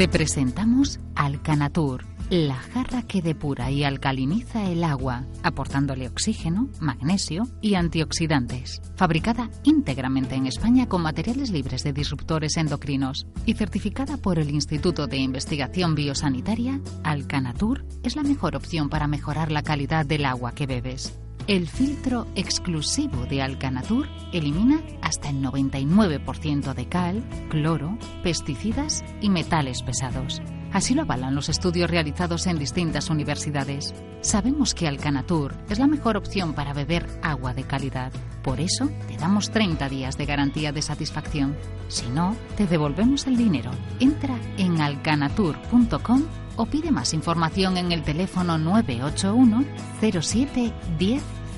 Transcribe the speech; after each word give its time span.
Te 0.00 0.08
presentamos 0.08 0.98
Alcanatur, 1.14 2.06
la 2.30 2.54
jarra 2.54 3.02
que 3.02 3.20
depura 3.20 3.70
y 3.70 3.84
alcaliniza 3.84 4.64
el 4.70 4.82
agua, 4.82 5.26
aportándole 5.42 6.08
oxígeno, 6.08 6.70
magnesio 6.80 7.46
y 7.60 7.74
antioxidantes. 7.74 8.80
Fabricada 8.96 9.50
íntegramente 9.62 10.36
en 10.36 10.46
España 10.46 10.88
con 10.88 11.02
materiales 11.02 11.50
libres 11.50 11.84
de 11.84 11.92
disruptores 11.92 12.56
endocrinos 12.56 13.26
y 13.44 13.52
certificada 13.52 14.16
por 14.16 14.38
el 14.38 14.48
Instituto 14.48 15.06
de 15.06 15.18
Investigación 15.18 15.94
Biosanitaria, 15.94 16.80
Alcanatur 17.04 17.84
es 18.02 18.16
la 18.16 18.22
mejor 18.22 18.56
opción 18.56 18.88
para 18.88 19.06
mejorar 19.06 19.52
la 19.52 19.62
calidad 19.62 20.06
del 20.06 20.24
agua 20.24 20.52
que 20.52 20.64
bebes. 20.64 21.12
El 21.50 21.66
filtro 21.66 22.28
exclusivo 22.36 23.26
de 23.26 23.42
Alcanatur 23.42 24.06
elimina 24.32 24.80
hasta 25.02 25.30
el 25.30 25.42
99% 25.42 26.74
de 26.74 26.88
cal, 26.88 27.24
cloro, 27.48 27.98
pesticidas 28.22 29.02
y 29.20 29.30
metales 29.30 29.82
pesados. 29.82 30.40
Así 30.72 30.94
lo 30.94 31.02
avalan 31.02 31.34
los 31.34 31.48
estudios 31.48 31.90
realizados 31.90 32.46
en 32.46 32.56
distintas 32.56 33.10
universidades. 33.10 33.92
Sabemos 34.20 34.76
que 34.76 34.86
Alcanatur 34.86 35.56
es 35.68 35.80
la 35.80 35.88
mejor 35.88 36.16
opción 36.16 36.54
para 36.54 36.72
beber 36.72 37.08
agua 37.20 37.52
de 37.52 37.64
calidad. 37.64 38.12
Por 38.44 38.60
eso 38.60 38.88
te 39.08 39.16
damos 39.16 39.50
30 39.50 39.88
días 39.88 40.16
de 40.16 40.26
garantía 40.26 40.70
de 40.70 40.82
satisfacción. 40.82 41.56
Si 41.88 42.06
no, 42.10 42.36
te 42.56 42.68
devolvemos 42.68 43.26
el 43.26 43.36
dinero. 43.36 43.72
Entra 43.98 44.38
en 44.56 44.80
alcanatur.com 44.80 46.22
o 46.54 46.66
pide 46.66 46.92
más 46.92 47.12
información 47.12 47.76
en 47.76 47.90
el 47.90 48.04
teléfono 48.04 48.56
981 48.56 49.64
07 50.00 50.72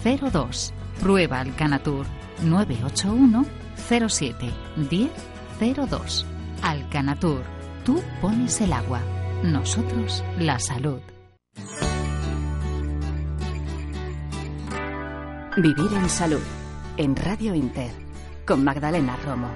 1002. 0.05 0.73
Prueba 1.01 1.41
Alcanatur 1.41 2.07
981 2.43 3.47
07 3.77 4.51
1002. 4.77 6.27
Alcanatur, 6.63 7.43
tú 7.85 8.03
pones 8.21 8.61
el 8.61 8.73
agua, 8.73 9.01
nosotros 9.43 10.23
la 10.39 10.59
salud. 10.59 11.01
Vivir 15.57 15.93
en 15.95 16.09
salud 16.09 16.41
en 16.97 17.15
Radio 17.17 17.55
Inter 17.55 17.91
con 18.47 18.65
Magdalena 18.65 19.17
Romo. 19.25 19.49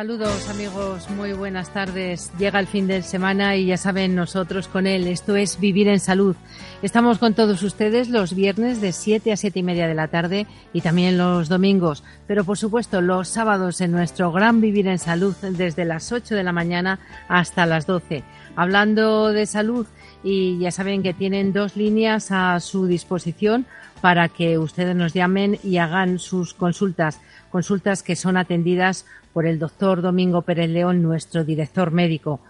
Saludos 0.00 0.48
amigos, 0.48 1.10
muy 1.10 1.34
buenas 1.34 1.74
tardes. 1.74 2.32
Llega 2.38 2.58
el 2.58 2.66
fin 2.66 2.86
de 2.86 3.02
semana 3.02 3.56
y 3.56 3.66
ya 3.66 3.76
saben 3.76 4.14
nosotros 4.14 4.66
con 4.66 4.86
él. 4.86 5.06
Esto 5.06 5.36
es 5.36 5.60
Vivir 5.60 5.88
en 5.88 6.00
Salud. 6.00 6.36
Estamos 6.80 7.18
con 7.18 7.34
todos 7.34 7.62
ustedes 7.62 8.08
los 8.08 8.34
viernes 8.34 8.80
de 8.80 8.92
7 8.92 9.30
a 9.30 9.36
7 9.36 9.58
y 9.58 9.62
media 9.62 9.86
de 9.86 9.94
la 9.94 10.08
tarde 10.08 10.46
y 10.72 10.80
también 10.80 11.18
los 11.18 11.50
domingos. 11.50 12.02
Pero 12.26 12.44
por 12.44 12.56
supuesto 12.56 13.02
los 13.02 13.28
sábados 13.28 13.82
en 13.82 13.92
nuestro 13.92 14.32
gran 14.32 14.62
Vivir 14.62 14.88
en 14.88 14.98
Salud 14.98 15.36
desde 15.42 15.84
las 15.84 16.10
8 16.12 16.34
de 16.34 16.44
la 16.44 16.52
mañana 16.52 16.98
hasta 17.28 17.66
las 17.66 17.84
12. 17.86 18.24
Hablando 18.56 19.28
de 19.34 19.44
salud 19.44 19.86
y 20.22 20.58
ya 20.60 20.70
saben 20.70 21.02
que 21.02 21.12
tienen 21.12 21.52
dos 21.52 21.76
líneas 21.76 22.30
a 22.30 22.58
su 22.60 22.86
disposición 22.86 23.66
para 24.00 24.30
que 24.30 24.56
ustedes 24.56 24.96
nos 24.96 25.12
llamen 25.12 25.58
y 25.62 25.76
hagan 25.76 26.18
sus 26.18 26.54
consultas. 26.54 27.20
Consultas 27.50 28.02
que 28.02 28.16
son 28.16 28.36
atendidas 28.36 29.06
por 29.32 29.46
el 29.46 29.58
doctor 29.58 30.02
Domingo 30.02 30.42
Pérez 30.42 30.70
León, 30.70 31.02
nuestro 31.02 31.44
director 31.44 31.90
médico. 31.90 32.40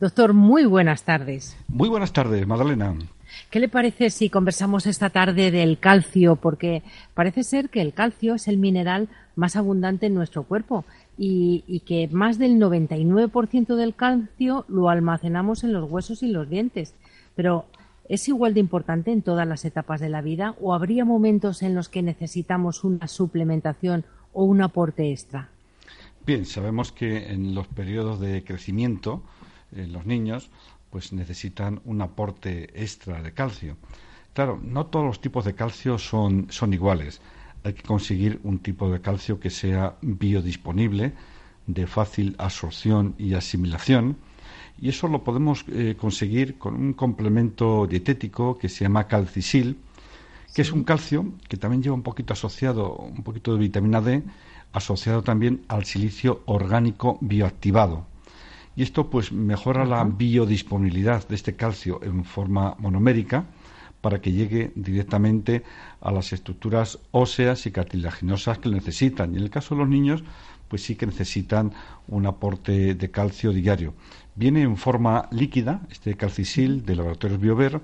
Doctor, 0.00 0.32
muy 0.32 0.64
buenas 0.64 1.04
tardes. 1.04 1.56
Muy 1.68 1.88
buenas 1.88 2.12
tardes, 2.12 2.46
Magdalena. 2.46 2.94
¿Qué 3.50 3.60
le 3.60 3.68
parece 3.68 4.10
si 4.10 4.30
conversamos 4.30 4.86
esta 4.86 5.10
tarde 5.10 5.50
del 5.50 5.78
calcio? 5.78 6.36
Porque 6.36 6.82
parece 7.14 7.44
ser 7.44 7.68
que 7.68 7.80
el 7.80 7.92
calcio 7.92 8.34
es 8.34 8.48
el 8.48 8.58
mineral 8.58 9.08
más 9.36 9.56
abundante 9.56 10.06
en 10.06 10.14
nuestro 10.14 10.44
cuerpo 10.44 10.84
y, 11.16 11.64
y 11.66 11.80
que 11.80 12.08
más 12.08 12.38
del 12.38 12.58
99% 12.58 13.76
del 13.76 13.94
calcio 13.94 14.64
lo 14.68 14.88
almacenamos 14.88 15.64
en 15.64 15.72
los 15.72 15.90
huesos 15.90 16.22
y 16.22 16.28
los 16.28 16.48
dientes. 16.48 16.94
Pero 17.36 17.66
¿Es 18.10 18.26
igual 18.26 18.54
de 18.54 18.60
importante 18.60 19.12
en 19.12 19.22
todas 19.22 19.46
las 19.46 19.64
etapas 19.64 20.00
de 20.00 20.08
la 20.08 20.20
vida 20.20 20.56
o 20.60 20.74
habría 20.74 21.04
momentos 21.04 21.62
en 21.62 21.76
los 21.76 21.88
que 21.88 22.02
necesitamos 22.02 22.82
una 22.82 23.06
suplementación 23.06 24.04
o 24.32 24.42
un 24.42 24.62
aporte 24.62 25.12
extra? 25.12 25.48
Bien, 26.26 26.44
sabemos 26.44 26.92
que 26.92 27.32
en 27.32 27.54
los 27.54 27.66
periodos 27.66 28.20
de 28.20 28.44
crecimiento, 28.44 29.22
eh, 29.72 29.86
los 29.86 30.06
niños 30.06 30.50
pues 30.90 31.12
necesitan 31.12 31.80
un 31.84 32.02
aporte 32.02 32.70
extra 32.82 33.22
de 33.22 33.32
calcio. 33.32 33.76
Claro, 34.34 34.60
no 34.62 34.86
todos 34.86 35.06
los 35.06 35.20
tipos 35.20 35.44
de 35.44 35.54
calcio 35.54 35.98
son, 35.98 36.46
son 36.50 36.72
iguales. 36.74 37.20
Hay 37.64 37.74
que 37.74 37.82
conseguir 37.82 38.40
un 38.44 38.58
tipo 38.58 38.90
de 38.90 39.00
calcio 39.00 39.38
que 39.40 39.50
sea 39.50 39.96
biodisponible, 40.02 41.12
de 41.66 41.86
fácil 41.86 42.34
absorción 42.38 43.14
y 43.18 43.34
asimilación. 43.34 44.16
Y 44.80 44.88
eso 44.88 45.08
lo 45.08 45.24
podemos 45.24 45.64
eh, 45.68 45.96
conseguir 45.98 46.58
con 46.58 46.74
un 46.74 46.92
complemento 46.94 47.86
dietético 47.86 48.58
que 48.58 48.68
se 48.68 48.84
llama 48.84 49.06
calcisil, 49.06 49.78
que 50.54 50.62
es 50.62 50.72
un 50.72 50.84
calcio 50.84 51.32
que 51.48 51.56
también 51.56 51.82
lleva 51.82 51.94
un 51.94 52.02
poquito 52.02 52.32
asociado, 52.32 52.96
un 52.96 53.22
poquito 53.22 53.52
de 53.52 53.60
vitamina 53.60 54.00
D, 54.00 54.22
asociado 54.72 55.22
también 55.22 55.62
al 55.68 55.84
silicio 55.84 56.42
orgánico 56.46 57.18
bioactivado. 57.20 58.06
Y 58.76 58.82
esto 58.82 59.10
pues 59.10 59.32
mejora 59.32 59.84
la 59.84 60.04
biodisponibilidad 60.04 61.26
de 61.28 61.34
este 61.34 61.56
calcio 61.56 62.00
en 62.02 62.24
forma 62.24 62.76
monomérica 62.78 63.44
para 64.00 64.20
que 64.20 64.32
llegue 64.32 64.72
directamente 64.74 65.62
a 66.00 66.10
las 66.10 66.32
estructuras 66.32 66.98
óseas 67.10 67.66
y 67.66 67.72
cartilaginosas 67.72 68.58
que 68.58 68.70
necesitan. 68.70 69.34
Y 69.34 69.38
en 69.38 69.44
el 69.44 69.50
caso 69.50 69.74
de 69.74 69.80
los 69.80 69.88
niños, 69.88 70.24
pues 70.68 70.82
sí 70.82 70.94
que 70.94 71.06
necesitan 71.06 71.72
un 72.08 72.26
aporte 72.26 72.94
de 72.94 73.10
calcio 73.10 73.52
diario. 73.52 73.94
Viene 74.36 74.62
en 74.62 74.76
forma 74.76 75.28
líquida, 75.32 75.82
este 75.90 76.14
calcisil 76.16 76.86
de 76.86 76.96
laboratorios 76.96 77.40
Biover, 77.40 77.80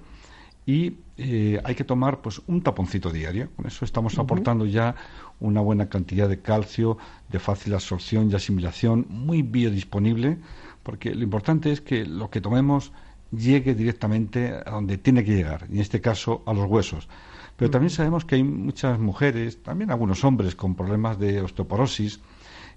y 0.64 0.94
eh, 1.18 1.60
hay 1.64 1.74
que 1.74 1.84
tomar 1.84 2.20
pues 2.20 2.42
un 2.46 2.62
taponcito 2.62 3.10
diario. 3.10 3.50
Con 3.56 3.66
eso 3.66 3.84
estamos 3.84 4.18
aportando 4.18 4.66
ya 4.66 4.94
una 5.40 5.60
buena 5.60 5.88
cantidad 5.88 6.28
de 6.28 6.40
calcio, 6.40 6.98
de 7.28 7.38
fácil 7.38 7.74
absorción 7.74 8.30
y 8.30 8.34
asimilación, 8.34 9.06
muy 9.08 9.42
biodisponible, 9.42 10.38
porque 10.82 11.14
lo 11.14 11.22
importante 11.22 11.72
es 11.72 11.80
que 11.80 12.04
lo 12.04 12.30
que 12.30 12.40
tomemos 12.40 12.92
llegue 13.30 13.74
directamente 13.74 14.54
a 14.54 14.70
donde 14.70 14.98
tiene 14.98 15.24
que 15.24 15.34
llegar, 15.34 15.66
en 15.70 15.78
este 15.78 16.00
caso 16.00 16.42
a 16.46 16.52
los 16.52 16.66
huesos. 16.68 17.08
Pero 17.56 17.70
también 17.70 17.90
sabemos 17.90 18.24
que 18.24 18.36
hay 18.36 18.44
muchas 18.44 18.98
mujeres, 18.98 19.62
también 19.62 19.90
algunos 19.90 20.22
hombres 20.24 20.54
con 20.54 20.74
problemas 20.74 21.18
de 21.18 21.40
osteoporosis, 21.40 22.20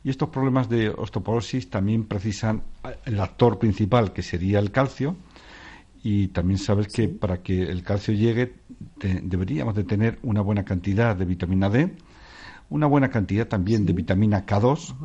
y 0.04 0.10
estos 0.10 0.30
problemas 0.30 0.70
de 0.70 0.90
osteoporosis 0.90 1.70
también 1.70 2.06
precisan 2.06 2.64
el 3.06 3.20
actor 3.20 3.60
principal, 3.60 4.14
que 4.14 4.22
sería 4.22 4.60
el 4.60 4.72
calcio, 4.72 5.18
y 6.04 6.30
también 6.30 6.58
sabes 6.58 6.88
que 6.88 7.08
para 7.10 7.42
que 7.42 7.64
el 7.64 7.84
calcio 7.84 8.14
llegue 8.14 8.54
deberíamos 9.24 9.76
de 9.76 9.84
tener 9.84 10.20
una 10.24 10.42
buena 10.42 10.64
cantidad 10.64 11.16
de 11.16 11.26
vitamina 11.26 11.70
D, 11.70 11.94
una 12.70 12.88
buena 12.88 13.10
cantidad 13.10 13.48
también 13.48 13.86
de 13.86 13.94
vitamina 13.94 14.46
K2 14.46 14.96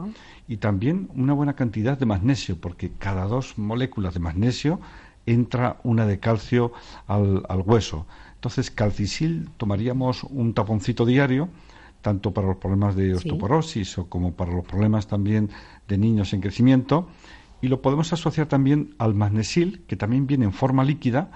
y 0.49 0.58
también 0.58 1.08
una 1.14 1.32
buena 1.32 1.55
cantidad 1.55 1.99
de 1.99 2.06
magnesio, 2.06 2.61
porque 2.61 2.93
cada 2.99 3.26
dos 3.26 3.56
moléculas 3.56 4.14
de 4.14 4.20
magnesio 4.20 4.81
entra 5.26 5.79
una 5.82 6.06
de 6.06 6.20
calcio 6.20 6.73
al, 7.06 7.43
hueso. 7.64 8.06
Entonces, 8.35 8.70
calcisil 8.70 9.49
tomaríamos 9.56 10.25
un 10.25 10.52
taponcito 10.52 11.06
diario, 11.06 11.49
tanto 12.02 12.35
para 12.35 12.49
los 12.49 12.58
problemas 12.58 12.94
de 12.94 13.14
osteoporosis 13.14 13.97
o 13.97 14.08
como 14.11 14.32
para 14.32 14.52
los 14.52 14.67
problemas 14.67 15.06
también 15.06 15.49
de 15.88 15.97
niños 15.97 16.35
en 16.35 16.43
crecimiento, 16.43 17.08
y 17.64 17.69
lo 17.69 17.81
podemos 17.81 18.12
asociar 18.12 18.46
también 18.46 18.94
al 18.99 19.14
magnesil, 19.14 19.84
que 19.87 19.96
también 19.96 20.26
viene 20.26 20.44
en 20.44 20.52
forma 20.52 20.84
líquida, 20.84 21.31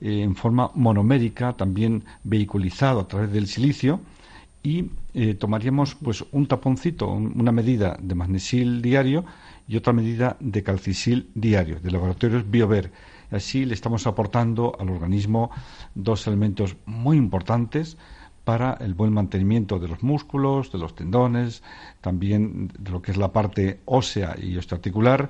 eh, 0.00 0.22
en 0.22 0.34
forma 0.34 0.72
monomérica, 0.74 1.52
también 1.52 2.02
vehiculizado 2.24 2.98
a 2.98 3.06
través 3.06 3.30
del 3.30 3.46
silicio, 3.46 4.00
y 4.60 4.90
eh, 5.14 5.34
tomaríamos 5.34 5.94
pues 5.94 6.24
un 6.32 6.48
taponcito, 6.48 7.08
una 7.08 7.52
medida 7.52 7.96
de 8.02 8.16
magnesil 8.16 8.82
diario 8.82 9.24
y 9.68 9.76
otra 9.76 9.92
medida 9.92 10.36
de 10.40 10.64
calcisil 10.64 11.30
diario, 11.36 11.78
de 11.78 11.92
laboratorios 11.92 12.50
BioVer. 12.50 12.90
Así 13.30 13.64
le 13.64 13.74
estamos 13.74 14.08
aportando 14.08 14.76
al 14.80 14.90
organismo 14.90 15.52
dos 15.94 16.26
elementos 16.26 16.74
muy 16.86 17.16
importantes 17.16 17.96
para 18.48 18.78
el 18.80 18.94
buen 18.94 19.12
mantenimiento 19.12 19.78
de 19.78 19.88
los 19.88 20.02
músculos, 20.02 20.72
de 20.72 20.78
los 20.78 20.94
tendones, 20.94 21.62
también 22.00 22.68
de 22.78 22.90
lo 22.90 23.02
que 23.02 23.10
es 23.10 23.18
la 23.18 23.30
parte 23.30 23.80
ósea 23.84 24.36
y 24.40 24.56
osteoarticular, 24.56 25.28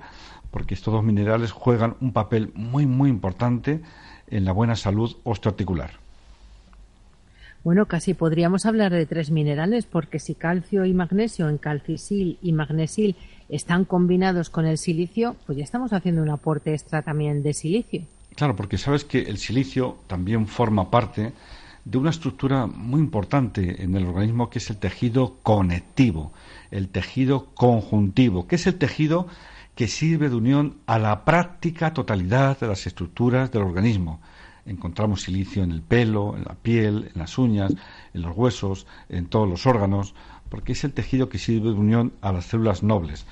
porque 0.50 0.74
estos 0.74 0.92
dos 0.92 1.04
minerales 1.04 1.52
juegan 1.52 1.96
un 2.00 2.12
papel 2.12 2.52
muy, 2.54 2.86
muy 2.86 3.10
importante 3.10 3.80
en 4.28 4.44
la 4.44 4.52
buena 4.52 4.76
salud 4.76 5.16
osteoarticular. 5.24 5.90
Bueno, 7.64 7.86
casi 7.86 8.14
podríamos 8.14 8.66
hablar 8.66 8.92
de 8.92 9.04
tres 9.04 9.30
minerales, 9.30 9.84
porque 9.84 10.20
si 10.20 10.34
calcio 10.34 10.84
y 10.84 10.94
magnesio 10.94 11.48
en 11.48 11.58
calcisil 11.58 12.38
y 12.40 12.52
magnesil 12.52 13.16
están 13.48 13.84
combinados 13.84 14.48
con 14.48 14.64
el 14.64 14.78
silicio, 14.78 15.36
pues 15.44 15.58
ya 15.58 15.64
estamos 15.64 15.92
haciendo 15.92 16.22
un 16.22 16.30
aporte 16.30 16.72
extra 16.72 17.02
también 17.02 17.42
de 17.42 17.52
silicio. 17.52 18.02
Claro, 18.36 18.54
porque 18.54 18.78
sabes 18.78 19.04
que 19.04 19.22
el 19.22 19.38
silicio 19.38 19.98
también 20.06 20.46
forma 20.46 20.90
parte 20.90 21.32
de 21.84 21.98
una 21.98 22.10
estructura 22.10 22.66
muy 22.66 23.00
importante 23.00 23.82
en 23.82 23.96
el 23.96 24.06
organismo 24.06 24.50
que 24.50 24.58
es 24.58 24.70
el 24.70 24.76
tejido 24.76 25.36
conectivo, 25.42 26.32
el 26.70 26.88
tejido 26.88 27.46
conjuntivo, 27.54 28.46
que 28.46 28.56
es 28.56 28.66
el 28.66 28.76
tejido 28.76 29.26
que 29.78 29.86
sirve 29.86 30.28
de 30.28 30.34
unión 30.34 30.78
a 30.86 30.98
la 30.98 31.24
práctica 31.24 31.94
totalidad 31.94 32.58
de 32.58 32.66
las 32.66 32.84
estructuras 32.88 33.52
del 33.52 33.62
organismo. 33.62 34.20
Encontramos 34.66 35.22
silicio 35.22 35.62
en 35.62 35.70
el 35.70 35.82
pelo, 35.82 36.36
en 36.36 36.42
la 36.42 36.56
piel, 36.56 37.12
en 37.14 37.20
las 37.20 37.38
uñas, 37.38 37.72
en 38.12 38.22
los 38.22 38.36
huesos, 38.36 38.88
en 39.08 39.26
todos 39.26 39.48
los 39.48 39.66
órganos, 39.66 40.16
porque 40.48 40.72
es 40.72 40.82
el 40.82 40.92
tejido 40.94 41.28
que 41.28 41.38
sirve 41.38 41.68
de 41.68 41.76
unión 41.76 42.12
a 42.22 42.32
las 42.32 42.46
células 42.46 42.82
nobles. 42.82 43.24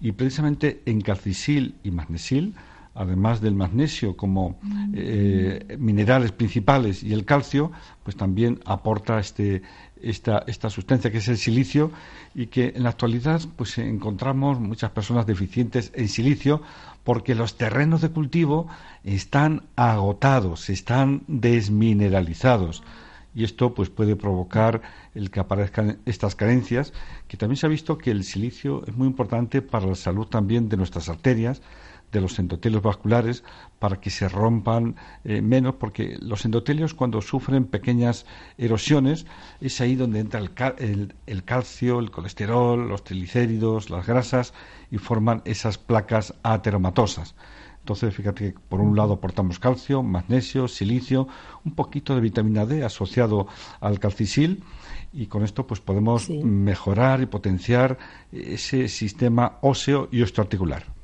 Y 0.00 0.12
precisamente 0.12 0.80
en 0.86 1.02
calcisil 1.02 1.74
y 1.84 1.90
magnesil, 1.90 2.54
además 2.94 3.40
del 3.40 3.54
magnesio 3.54 4.16
como 4.16 4.58
eh, 4.94 5.76
minerales 5.78 6.32
principales 6.32 7.02
y 7.02 7.12
el 7.12 7.24
calcio, 7.24 7.70
pues 8.02 8.16
también 8.16 8.60
aporta 8.64 9.18
este, 9.20 9.62
esta, 10.02 10.44
esta 10.46 10.70
sustancia 10.70 11.10
que 11.10 11.18
es 11.18 11.28
el 11.28 11.38
silicio 11.38 11.92
y 12.34 12.46
que 12.46 12.72
en 12.74 12.82
la 12.82 12.90
actualidad 12.90 13.40
pues 13.56 13.78
encontramos 13.78 14.60
muchas 14.60 14.90
personas 14.90 15.26
deficientes 15.26 15.92
en 15.94 16.08
silicio 16.08 16.62
porque 17.04 17.34
los 17.34 17.56
terrenos 17.56 18.00
de 18.00 18.10
cultivo 18.10 18.68
están 19.04 19.62
agotados, 19.76 20.68
están 20.68 21.22
desmineralizados. 21.26 22.82
Y 23.34 23.44
esto 23.44 23.74
pues 23.74 23.90
puede 23.90 24.16
provocar 24.16 24.82
el 25.14 25.30
que 25.30 25.40
aparezcan 25.40 25.98
estas 26.04 26.34
carencias, 26.34 26.92
que 27.28 27.36
también 27.36 27.56
se 27.56 27.66
ha 27.66 27.68
visto 27.68 27.96
que 27.96 28.10
el 28.10 28.24
silicio 28.24 28.82
es 28.86 28.96
muy 28.96 29.06
importante 29.06 29.62
para 29.62 29.86
la 29.86 29.94
salud 29.94 30.26
también 30.26 30.68
de 30.68 30.76
nuestras 30.76 31.08
arterias, 31.08 31.62
de 32.12 32.20
los 32.20 32.38
endotelios 32.38 32.82
vasculares 32.82 33.44
para 33.78 34.00
que 34.00 34.10
se 34.10 34.28
rompan 34.28 34.96
eh, 35.24 35.42
menos, 35.42 35.74
porque 35.76 36.16
los 36.20 36.44
endotelios 36.44 36.94
cuando 36.94 37.22
sufren 37.22 37.64
pequeñas 37.64 38.26
erosiones 38.58 39.26
es 39.60 39.80
ahí 39.80 39.94
donde 39.94 40.20
entra 40.20 40.40
el, 40.40 41.14
el, 41.26 41.44
calcio, 41.44 41.98
el 41.98 42.10
colesterol, 42.10 42.88
los 42.88 43.04
triglicéridos, 43.04 43.90
las 43.90 44.06
grasas 44.06 44.54
y 44.90 44.98
forman 44.98 45.42
esas 45.44 45.78
placas 45.78 46.34
ateromatosas. 46.42 47.34
Entonces, 47.80 48.14
fíjate 48.14 48.52
que 48.52 48.58
por 48.68 48.80
un 48.80 48.94
lado 48.94 49.14
aportamos 49.14 49.58
calcio, 49.58 50.02
magnesio, 50.02 50.68
silicio, 50.68 51.28
un 51.64 51.74
poquito 51.74 52.14
de 52.14 52.20
vitamina 52.20 52.66
D 52.66 52.84
asociado 52.84 53.48
al 53.80 53.98
calcisil 53.98 54.62
y 55.12 55.26
con 55.26 55.42
esto 55.42 55.66
pues 55.66 55.80
podemos 55.80 56.28
mejorar 56.28 57.22
y 57.22 57.26
potenciar 57.26 57.98
ese 58.30 58.88
sistema 58.88 59.58
óseo 59.62 60.08
y 60.12 60.22
osteoarticular 60.22 60.99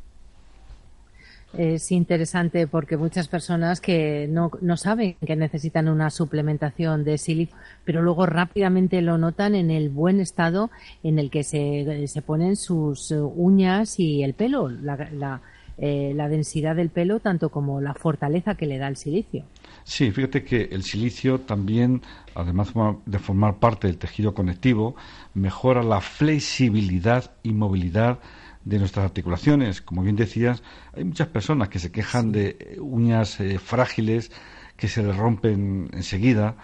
es 1.59 1.93
interesante 1.93 2.67
porque 2.67 2.97
muchas 2.97 3.29
personas 3.29 3.81
que 3.81 4.29
no, 4.29 4.51
no, 4.61 4.77
saben 4.77 5.17
que 5.25 5.37
necesitan 5.37 5.89
una 5.89 6.11
suplementación 6.11 7.05
de 7.05 7.19
silicio, 7.19 7.57
pero 7.85 8.03
luego 8.03 8.27
rápidamente 8.27 9.03
lo 9.03 9.19
notan 9.19 9.55
en 9.55 9.71
el 9.71 9.89
buen 9.91 10.21
estado 10.21 10.71
en 11.03 11.19
el 11.19 11.31
que 11.31 11.45
se, 11.45 12.07
se 12.07 12.23
ponen 12.23 12.57
sus 12.57 13.11
uñas 13.11 13.99
y 13.99 14.23
el 14.23 14.35
pelo, 14.35 14.69
la, 14.69 14.97
la, 15.13 15.43
eh, 15.79 16.13
la 16.15 16.29
densidad 16.31 16.75
del 16.75 16.89
pelo, 16.89 17.21
tanto 17.21 17.51
como 17.51 17.83
la 17.83 17.93
fortaleza 17.93 18.55
que 18.55 18.65
le 18.65 18.79
da 18.79 18.89
el 18.89 18.97
silicio. 18.97 19.45
Sí, 19.85 20.11
fíjate 20.11 20.43
que 20.43 20.71
el 20.73 20.83
silicio 20.83 21.41
también, 21.41 22.01
además 22.35 22.73
de 23.05 23.19
formar 23.19 23.59
parte 23.59 23.87
del 23.87 23.99
tejido 23.99 24.35
conectivo, 24.35 24.97
mejora 25.35 25.83
la 25.83 26.01
flexibilidad 26.01 27.31
y 27.43 27.53
movilidad 27.53 28.21
de 28.67 28.79
nuestras 28.81 29.05
articulaciones. 29.05 29.81
Como 29.81 30.03
bien 30.03 30.17
decías, 30.17 30.63
hay 30.95 31.05
muchas 31.05 31.29
personas 31.29 31.69
que 31.69 31.79
se 31.79 31.93
quejan 31.93 32.33
de 32.33 32.77
uñas 32.81 33.41
eh, 33.41 33.59
frágiles 33.59 34.33
que 34.77 34.89
se 34.89 35.03
les 35.03 35.17
rompen 35.17 35.89
enseguida. 35.93 36.57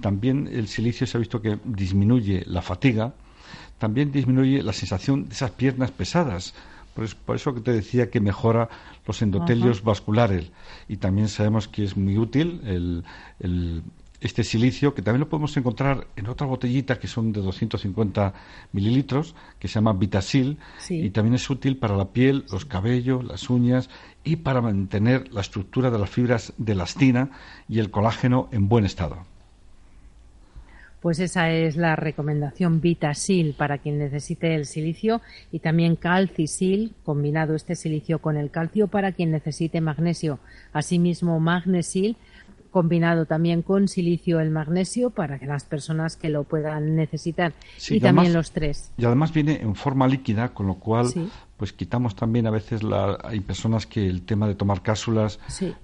También 0.00 0.48
el 0.52 0.68
silicio 0.68 1.06
se 1.06 1.16
ha 1.16 1.20
visto 1.20 1.40
que 1.40 1.58
disminuye 1.64 2.44
la 2.46 2.60
fatiga, 2.60 3.14
también 3.78 4.12
disminuye 4.12 4.62
la 4.62 4.74
sensación 4.74 5.28
de 5.28 5.34
esas 5.34 5.50
piernas 5.50 5.90
pesadas. 5.90 6.54
Por 6.94 7.36
eso, 7.36 7.54
que 7.54 7.60
te 7.60 7.72
decía 7.72 8.10
que 8.10 8.20
mejora 8.20 8.70
los 9.06 9.20
endotelios 9.20 9.82
vasculares. 9.82 10.50
Y 10.88 10.96
también 10.96 11.28
sabemos 11.28 11.68
que 11.68 11.84
es 11.84 11.94
muy 11.94 12.16
útil 12.16 12.62
el, 12.64 13.04
el 13.38 13.82
este 14.26 14.44
silicio, 14.44 14.94
que 14.94 15.02
también 15.02 15.20
lo 15.20 15.28
podemos 15.28 15.56
encontrar 15.56 16.06
en 16.16 16.26
otra 16.26 16.46
botellita 16.46 16.98
que 16.98 17.06
son 17.06 17.32
de 17.32 17.40
250 17.40 18.34
mililitros, 18.72 19.34
que 19.58 19.68
se 19.68 19.74
llama 19.74 19.92
Vitasil, 19.92 20.58
y 20.88 21.10
también 21.10 21.34
es 21.34 21.48
útil 21.48 21.76
para 21.76 21.96
la 21.96 22.10
piel, 22.12 22.44
los 22.50 22.64
cabellos, 22.64 23.24
las 23.24 23.48
uñas 23.48 23.88
y 24.24 24.36
para 24.36 24.60
mantener 24.60 25.32
la 25.32 25.40
estructura 25.40 25.90
de 25.90 25.98
las 25.98 26.10
fibras 26.10 26.52
de 26.58 26.72
elastina 26.72 27.30
y 27.68 27.78
el 27.78 27.90
colágeno 27.90 28.48
en 28.52 28.68
buen 28.68 28.84
estado. 28.84 29.24
Pues 31.06 31.20
esa 31.20 31.52
es 31.52 31.76
la 31.76 31.94
recomendación 31.94 32.80
Vitasil 32.80 33.54
para 33.56 33.78
quien 33.78 33.98
necesite 33.98 34.56
el 34.56 34.66
silicio 34.66 35.20
y 35.52 35.60
también 35.60 35.94
Calcisil, 35.94 36.94
combinado 37.04 37.54
este 37.54 37.76
silicio 37.76 38.18
con 38.18 38.36
el 38.36 38.50
calcio 38.50 38.88
para 38.88 39.12
quien 39.12 39.30
necesite 39.30 39.80
magnesio. 39.80 40.40
Asimismo, 40.72 41.38
Magnesil 41.38 42.16
combinado 42.76 43.24
también 43.24 43.62
con 43.62 43.88
silicio 43.88 44.38
el 44.38 44.50
magnesio 44.50 45.08
para 45.08 45.38
que 45.38 45.46
las 45.46 45.64
personas 45.64 46.18
que 46.18 46.28
lo 46.28 46.44
puedan 46.44 46.94
necesitar 46.94 47.54
y, 47.88 48.00
también 48.00 48.34
los 48.34 48.50
tres. 48.50 48.92
Y 48.98 49.06
además 49.06 49.32
viene 49.32 49.62
en 49.62 49.74
forma 49.74 50.06
líquida, 50.06 50.52
con 50.52 50.66
lo 50.66 50.74
cual 50.74 51.10
pues 51.56 51.72
quitamos 51.72 52.14
también 52.16 52.46
a 52.46 52.50
veces 52.50 52.82
la, 52.82 53.16
hay 53.24 53.40
personas 53.40 53.86
que 53.86 54.06
el 54.06 54.26
tema 54.26 54.46
de 54.46 54.56
tomar 54.56 54.82
cápsulas 54.82 55.38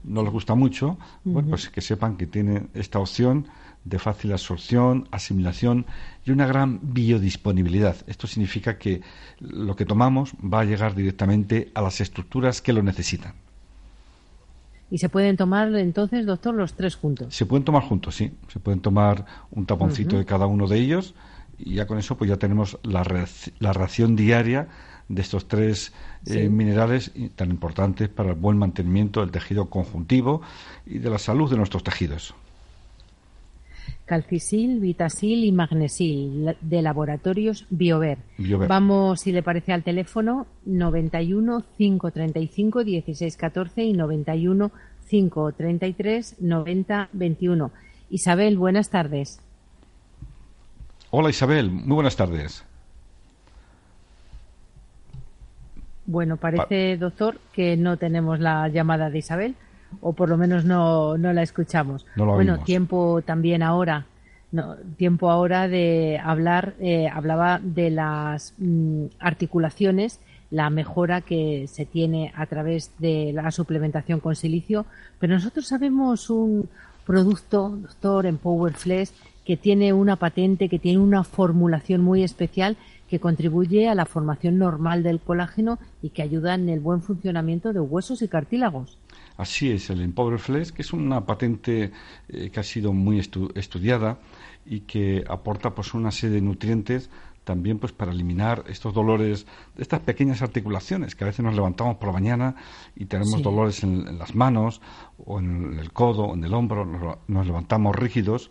no 0.05 0.23
les 0.23 0.31
gusta 0.31 0.55
mucho, 0.55 0.99
bueno, 1.25 1.49
pues 1.49 1.71
que 1.71 1.81
sepan 1.81 2.19
que 2.19 2.27
tienen 2.27 2.69
esta 2.75 2.99
opción 2.99 3.47
de 3.85 3.99
fácil 3.99 4.31
absorción, 4.33 5.09
asimilación 5.13 5.87
y 6.27 6.31
una 6.31 6.47
gran 6.47 6.79
biodisponibilidad. 6.83 7.97
Esto 8.07 8.27
significa 8.27 8.77
que 8.77 9.01
lo 9.41 9.77
que 9.77 9.87
tomamos 9.87 10.35
va 10.35 10.61
a 10.61 10.65
llegar 10.65 10.95
directamente 10.95 11.73
a 11.75 11.81
las 11.81 12.03
estructuras 12.03 12.61
que 12.61 12.75
lo 12.75 12.83
necesitan. 12.83 13.33
¿Y 14.93 14.99
se 14.99 15.09
pueden 15.09 15.39
tomar 15.39 15.75
entonces, 15.77 16.27
doctor, 16.27 16.55
los 16.55 16.75
tres 16.75 16.97
juntos? 16.97 17.35
Se 17.35 17.47
pueden 17.47 17.65
tomar 17.65 17.83
juntos, 17.83 18.15
sí. 18.15 18.31
Se 18.49 18.61
pueden 18.61 18.81
tomar 18.81 19.25
un 19.51 19.65
taponcito 19.65 20.19
de 20.19 20.27
cada 20.27 20.45
uno 20.45 20.69
de 20.69 20.79
ellos 20.79 21.15
y 21.59 21.77
ya 21.77 21.87
con 21.87 21.99
eso 21.99 22.19
pues 22.19 22.29
ya 22.29 22.37
tenemos 22.37 22.79
la, 22.83 23.03
la 23.59 23.73
ración 23.73 24.17
diaria 24.17 24.69
de 25.09 25.23
estos 25.23 25.49
tres 25.49 25.95
eh, 26.27 26.51
minerales 26.51 27.11
tan 27.37 27.51
importantes 27.51 28.11
para 28.11 28.33
el 28.33 28.35
buen 28.35 28.59
mantenimiento 28.59 29.21
del 29.21 29.31
tejido 29.31 29.71
conjuntivo 29.71 30.43
y 30.85 30.99
de 30.99 31.09
la 31.09 31.19
salud 31.19 31.51
de 31.51 31.57
nuestros 31.57 31.83
tejidos 31.83 32.35
calcisil, 34.12 34.78
vitasil 34.78 35.42
y 35.42 35.52
magnesil 35.52 36.54
de 36.61 36.83
laboratorios 36.83 37.64
Biover. 37.71 38.19
Vamos, 38.69 39.23
si 39.23 39.33
le 39.33 39.42
parece, 39.42 39.73
al 39.73 39.85
teléfono 39.85 40.47
91 40.66 41.64
535 41.78 42.85
1614 42.85 43.85
y 43.85 43.95
91 43.95 44.71
533 45.09 46.42
90 46.42 47.09
21. 47.11 47.71
Isabel, 48.11 48.59
buenas 48.59 48.90
tardes. 48.90 49.40
Hola 51.11 51.31
Isabel, 51.31 51.71
muy 51.71 51.95
buenas 51.95 52.16
tardes. 52.16 52.66
Bueno, 56.04 56.37
parece, 56.37 56.99
doctor, 56.99 57.40
que 57.54 57.78
no 57.78 57.97
tenemos 57.97 58.40
la 58.40 58.69
llamada 58.69 59.09
de 59.09 59.21
Isabel 59.21 59.54
o 60.01 60.13
por 60.13 60.29
lo 60.29 60.37
menos 60.37 60.65
no, 60.65 61.19
no 61.19 61.33
la 61.33 61.43
escuchamos. 61.43 62.07
bueno, 62.17 62.59
tiempo 62.61 63.23
también 63.23 63.63
ahora, 63.63 64.07
no, 64.51 64.77
tiempo 64.97 65.31
ahora 65.31 65.69
de 65.69 66.21
hablar, 66.23 66.75
eh, 66.81 67.09
hablaba 67.09 67.59
de 67.63 67.91
las 67.91 68.55
mm, 68.59 69.07
articulaciones 69.19 70.21
la 70.53 70.69
mejora 70.69 71.23
que 71.23 71.67
se 71.67 71.87
tiene 71.87 72.31
a 72.37 72.45
través 72.45 72.93
de 72.99 73.33
la 73.33 73.51
suplementación 73.51 74.21
con 74.21 74.37
silicio, 74.37 74.85
pero 75.19 75.33
nosotros 75.33 75.67
sabemos 75.67 76.29
un 76.29 76.69
producto, 77.07 77.71
doctor, 77.71 78.27
en 78.27 78.37
Powerflex, 78.37 79.15
que 79.47 79.57
tiene 79.57 79.95
una 79.95 80.17
patente, 80.17 80.69
que 80.69 80.79
tiene 80.79 80.99
una 80.99 81.25
formulación 81.25 82.03
muy 82.03 82.23
especial 82.23 82.77
que 83.09 83.19
contribuye 83.19 83.89
a 83.89 83.95
la 83.95 84.05
formación 84.05 84.59
normal 84.59 85.03
del 85.03 85.21
colágeno 85.21 85.79
y 86.03 86.11
que 86.11 86.23
ayuda 86.23 86.55
en 86.55 86.69
el 86.69 86.81
buen 86.81 87.03
funcionamiento 87.03 87.73
de 87.73 87.81
huesos 87.81 88.23
y 88.23 88.29
cartílagos. 88.29 88.99
Así 89.37 89.71
es, 89.71 89.91
el 89.91 90.03
Empowerflex, 90.03 90.73
que 90.73 90.83
es 90.83 90.93
una 90.93 91.25
patente 91.25 91.91
eh, 92.29 92.51
que 92.51 92.61
ha 92.61 92.62
sido 92.62 92.93
muy 92.93 93.19
estudiada 93.19 94.19
y 94.65 94.81
que 94.81 95.25
aporta 95.29 95.75
pues 95.75 95.95
una 95.95 96.11
serie 96.11 96.37
de 96.37 96.43
nutrientes 96.43 97.11
también 97.45 97.79
pues 97.79 97.93
para 97.93 98.12
eliminar 98.12 98.65
estos 98.69 98.95
dolores, 98.95 99.47
estas 99.77 100.01
pequeñas 100.01 100.43
articulaciones 100.43 101.17
que 101.17 101.25
a 101.25 101.27
veces 101.27 101.45
nos 101.45 101.55
levantamos 101.55 101.97
por 101.97 102.09
la 102.09 102.12
mañana 102.12 102.55
y 102.95 103.07
tenemos 103.07 103.43
dolores 103.43 103.83
en, 103.83 104.19
las 104.19 104.35
manos 104.35 104.81
o 105.19 105.41
en 105.41 105.79
el 105.79 105.93
codo 105.93 106.25
o 106.25 106.35
en 106.35 106.45
el 106.45 106.55
hombro, 106.55 107.19
nos, 107.27 107.47
levantamos 107.47 107.97
rígidos, 107.97 108.51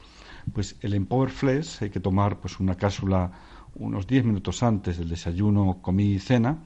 pues 0.53 0.75
el 0.81 0.93
Empower 0.93 1.29
Flex 1.29 1.81
hay 1.81 1.89
que 1.89 1.99
tomar 1.99 2.39
pues 2.39 2.59
una 2.59 2.75
cápsula 2.75 3.31
unos 3.75 4.05
10 4.07 4.25
minutos 4.25 4.63
antes 4.63 4.97
del 4.97 5.07
desayuno, 5.07 5.77
comida 5.81 6.15
y 6.15 6.19
cena, 6.19 6.57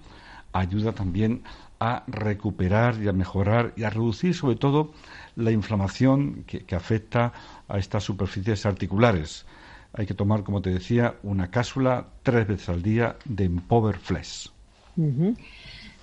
ayuda 0.53 0.93
también 0.93 1.43
a 1.79 2.03
recuperar 2.08 3.01
y 3.01 3.08
a 3.08 3.13
mejorar 3.13 3.74
y 3.75 3.84
a 3.84 3.89
reducir 3.89 4.34
sobre 4.34 4.55
todo 4.55 4.91
la 5.36 5.51
inflamación 5.51 6.44
que 6.46 6.75
afecta 6.75 7.34
a 7.67 7.77
estas 7.77 8.03
superficies 8.03 8.65
articulares 8.65 9.46
hay 9.98 10.05
que 10.05 10.13
tomar, 10.13 10.44
como 10.44 10.62
te 10.62 10.72
decía, 10.72 11.15
una 11.24 11.50
cápsula 11.50 12.08
tres 12.22 12.48
veces 12.48 12.70
al 12.70 12.82
día 12.82 13.15
de 13.24 13.46
Empower 13.46 13.98
Flesh. 13.98 14.50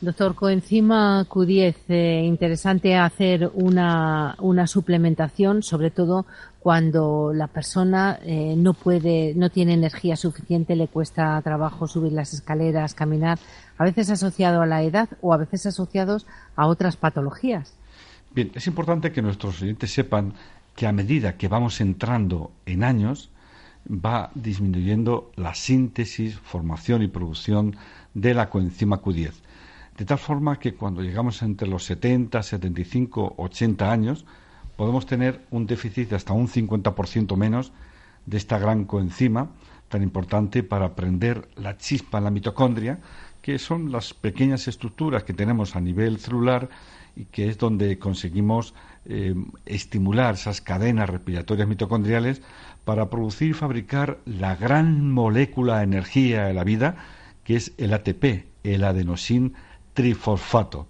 Doctor, 0.01 0.35
coenzima 0.35 1.27
Q10, 1.29 1.75
eh, 1.89 2.23
interesante 2.25 2.97
hacer 2.97 3.51
una, 3.55 4.35
una, 4.41 4.67
suplementación, 4.67 5.63
sobre 5.63 5.91
todo 5.91 6.27
cuando 6.63 7.33
la 7.35 7.49
persona 7.49 8.21
eh, 8.23 8.55
no 8.57 8.73
puede, 8.73 9.35
no 9.35 9.51
tiene 9.51 9.75
energía 9.75 10.15
suficiente, 10.15 10.77
le 10.77 10.87
cuesta 10.87 11.41
trabajo 11.43 11.89
subir 11.89 12.13
las 12.13 12.33
escaleras, 12.35 12.95
caminar, 12.95 13.41
a 13.79 13.85
veces 13.85 14.11
asociado 14.11 14.63
a 14.63 14.67
la 14.67 14.83
edad 14.83 15.09
o 15.21 15.33
a 15.33 15.39
veces 15.39 15.67
asociados 15.67 16.25
a 16.55 16.69
otras 16.69 16.97
patologías. 16.97 17.77
Bien, 18.33 18.53
es 18.55 18.67
importante 18.69 19.11
que 19.11 19.23
nuestros 19.23 19.61
oyentes 19.61 19.93
sepan 19.93 20.35
que 20.77 20.87
a 20.87 20.93
medida 20.93 21.37
que 21.37 21.49
vamos 21.49 21.81
entrando 21.81 22.53
en 22.65 22.85
años, 22.85 23.31
va 23.89 24.31
disminuyendo 24.37 25.33
la 25.35 25.55
síntesis, 25.55 26.39
formación 26.39 27.03
y 27.03 27.09
producción 27.09 27.77
de 28.15 28.35
la 28.35 28.49
coenzima 28.49 29.03
Q10. 29.03 29.33
De 29.99 30.05
tal 30.05 30.19
forma 30.19 30.61
que 30.61 30.75
cuando 30.75 31.03
llegamos 31.03 31.43
entre 31.43 31.67
los 31.67 31.85
70, 31.85 32.41
75, 32.41 33.35
80 33.37 33.91
años, 33.91 34.25
podemos 34.77 35.07
tener 35.07 35.41
un 35.51 35.67
déficit 35.67 36.11
de 36.11 36.17
hasta 36.17 36.33
un 36.33 36.49
50% 36.49 37.37
menos 37.37 37.73
de 38.27 38.37
esta 38.37 38.59
gran 38.59 38.85
coenzima 38.85 39.51
tan 39.89 40.03
importante 40.03 40.63
para 40.63 40.95
prender 40.95 41.49
la 41.57 41.77
chispa 41.77 42.19
en 42.19 42.25
la 42.25 42.31
mitocondria, 42.31 43.01
que 43.43 43.59
son 43.59 43.93
las 43.93 44.15
pequeñas 44.15 44.67
estructuras 44.67 45.25
que 45.25 45.35
tenemos 45.35 45.77
a 45.77 45.81
nivel 45.81 46.19
celular 46.19 46.71
y 47.15 47.27
que 47.27 47.49
es 47.49 47.59
donde 47.59 47.99
conseguimos 47.99 48.75
eh, 49.05 49.35
estimular 49.67 50.35
esas 50.35 50.63
cadenas 50.63 51.11
respiratorias 51.11 51.69
mitocondriales 51.69 52.41
para 52.85 53.11
producir 53.11 53.51
y 53.51 53.53
fabricar 53.53 54.19
la 54.25 54.57
gran 54.57 55.11
molécula 55.11 55.79
de 55.79 55.85
energía 55.85 56.45
de 56.45 56.55
la 56.55 56.65
vida, 56.65 56.97
que 57.45 57.57
es 57.57 57.73
el 57.77 57.93
ATP, 57.93 58.47
el 58.65 58.85
adenosin 58.85 59.53
trifosfato. 59.93 60.87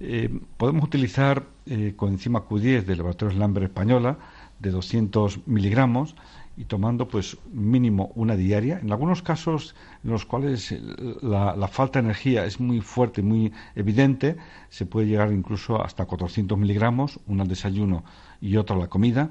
Eh, 0.00 0.40
podemos 0.56 0.84
utilizar 0.84 1.44
eh, 1.66 1.94
coenzima 1.96 2.46
Q10 2.46 2.84
del 2.84 2.98
laboratorio 2.98 3.38
Lambert 3.38 3.66
Española 3.66 4.18
de 4.58 4.70
200 4.70 5.46
miligramos 5.46 6.14
y 6.56 6.64
tomando 6.64 7.08
pues 7.08 7.36
mínimo 7.52 8.12
una 8.14 8.36
diaria. 8.36 8.78
En 8.78 8.92
algunos 8.92 9.22
casos 9.22 9.74
en 10.04 10.10
los 10.10 10.24
cuales 10.24 10.74
la, 11.22 11.56
la, 11.56 11.68
falta 11.68 11.98
de 11.98 12.04
energía 12.04 12.44
es 12.44 12.60
muy 12.60 12.80
fuerte, 12.80 13.22
muy 13.22 13.52
evidente, 13.74 14.36
se 14.68 14.86
puede 14.86 15.06
llegar 15.08 15.32
incluso 15.32 15.82
hasta 15.82 16.06
400 16.06 16.56
miligramos, 16.56 17.18
una 17.26 17.42
al 17.42 17.48
desayuno 17.48 18.04
y 18.40 18.56
otra 18.56 18.76
a 18.76 18.78
la 18.78 18.88
comida. 18.88 19.30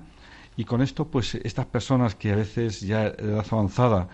Y 0.56 0.66
con 0.66 0.82
esto, 0.82 1.08
pues 1.08 1.36
estas 1.36 1.66
personas 1.66 2.16
que 2.16 2.32
a 2.32 2.36
veces 2.36 2.82
ya 2.82 3.10
de 3.12 3.32
edad 3.32 3.46
avanzada 3.50 4.10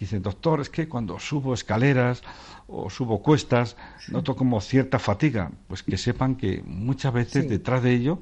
dicen, 0.00 0.22
doctor, 0.22 0.60
es 0.60 0.70
que 0.70 0.88
cuando 0.88 1.18
subo 1.18 1.54
escaleras 1.54 2.22
o 2.66 2.90
subo 2.90 3.22
cuestas 3.22 3.76
noto 4.08 4.36
como 4.36 4.60
cierta 4.60 4.98
fatiga, 4.98 5.52
pues 5.68 5.82
que 5.82 5.96
sepan 5.96 6.36
que 6.36 6.62
muchas 6.66 7.12
veces 7.12 7.48
detrás 7.48 7.82
de 7.82 7.92
ello 7.92 8.18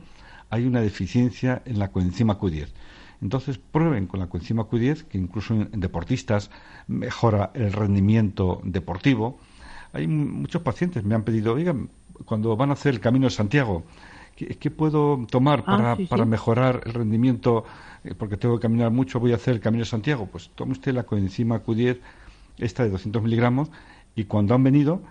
hay 0.50 0.66
una 0.66 0.80
deficiencia 0.80 1.62
en 1.64 1.78
la 1.78 1.90
coenzima 1.90 2.38
Q10. 2.38 2.68
Entonces 3.22 3.56
prueben 3.58 4.06
con 4.06 4.20
la 4.20 4.26
coenzima 4.26 4.64
Q10, 4.64 5.04
que 5.04 5.16
incluso 5.16 5.54
en 5.54 5.80
deportistas 5.80 6.50
mejora 6.88 7.52
el 7.54 7.72
rendimiento 7.72 8.60
deportivo. 8.64 9.38
Hay 9.92 10.06
muchos 10.08 10.62
pacientes 10.62 11.04
me 11.04 11.14
han 11.14 11.22
pedido, 11.22 11.54
oigan, 11.54 11.88
cuando 12.24 12.56
van 12.56 12.70
a 12.70 12.72
hacer 12.74 12.94
el 12.94 13.00
Camino 13.00 13.26
de 13.26 13.30
Santiago, 13.30 13.84
¿Qué, 14.58 14.70
puedo 14.70 15.26
tomar 15.30 15.64
ah, 15.66 15.96
para, 16.08 16.24
mejorar 16.24 16.82
el 16.86 16.94
rendimiento? 16.94 17.64
Eh, 18.04 18.14
porque 18.16 18.36
tengo 18.36 18.56
que 18.56 18.62
caminar 18.62 18.90
mucho, 18.90 19.20
voy 19.20 19.32
a 19.32 19.36
hacer 19.36 19.54
el 19.54 19.60
Camino 19.60 19.82
de 19.82 19.90
Santiago. 19.90 20.26
Pues 20.26 20.50
tome 20.54 20.72
usted 20.72 20.92
la 20.92 21.04
coenzima 21.04 21.62
Q10, 21.62 21.98
esta 22.58 22.84
de 22.84 22.90
200 22.90 23.22
miligramos, 23.22 23.70
y 24.14 24.24
cuando 24.24 24.54
han 24.54 24.62
venido, 24.62 25.02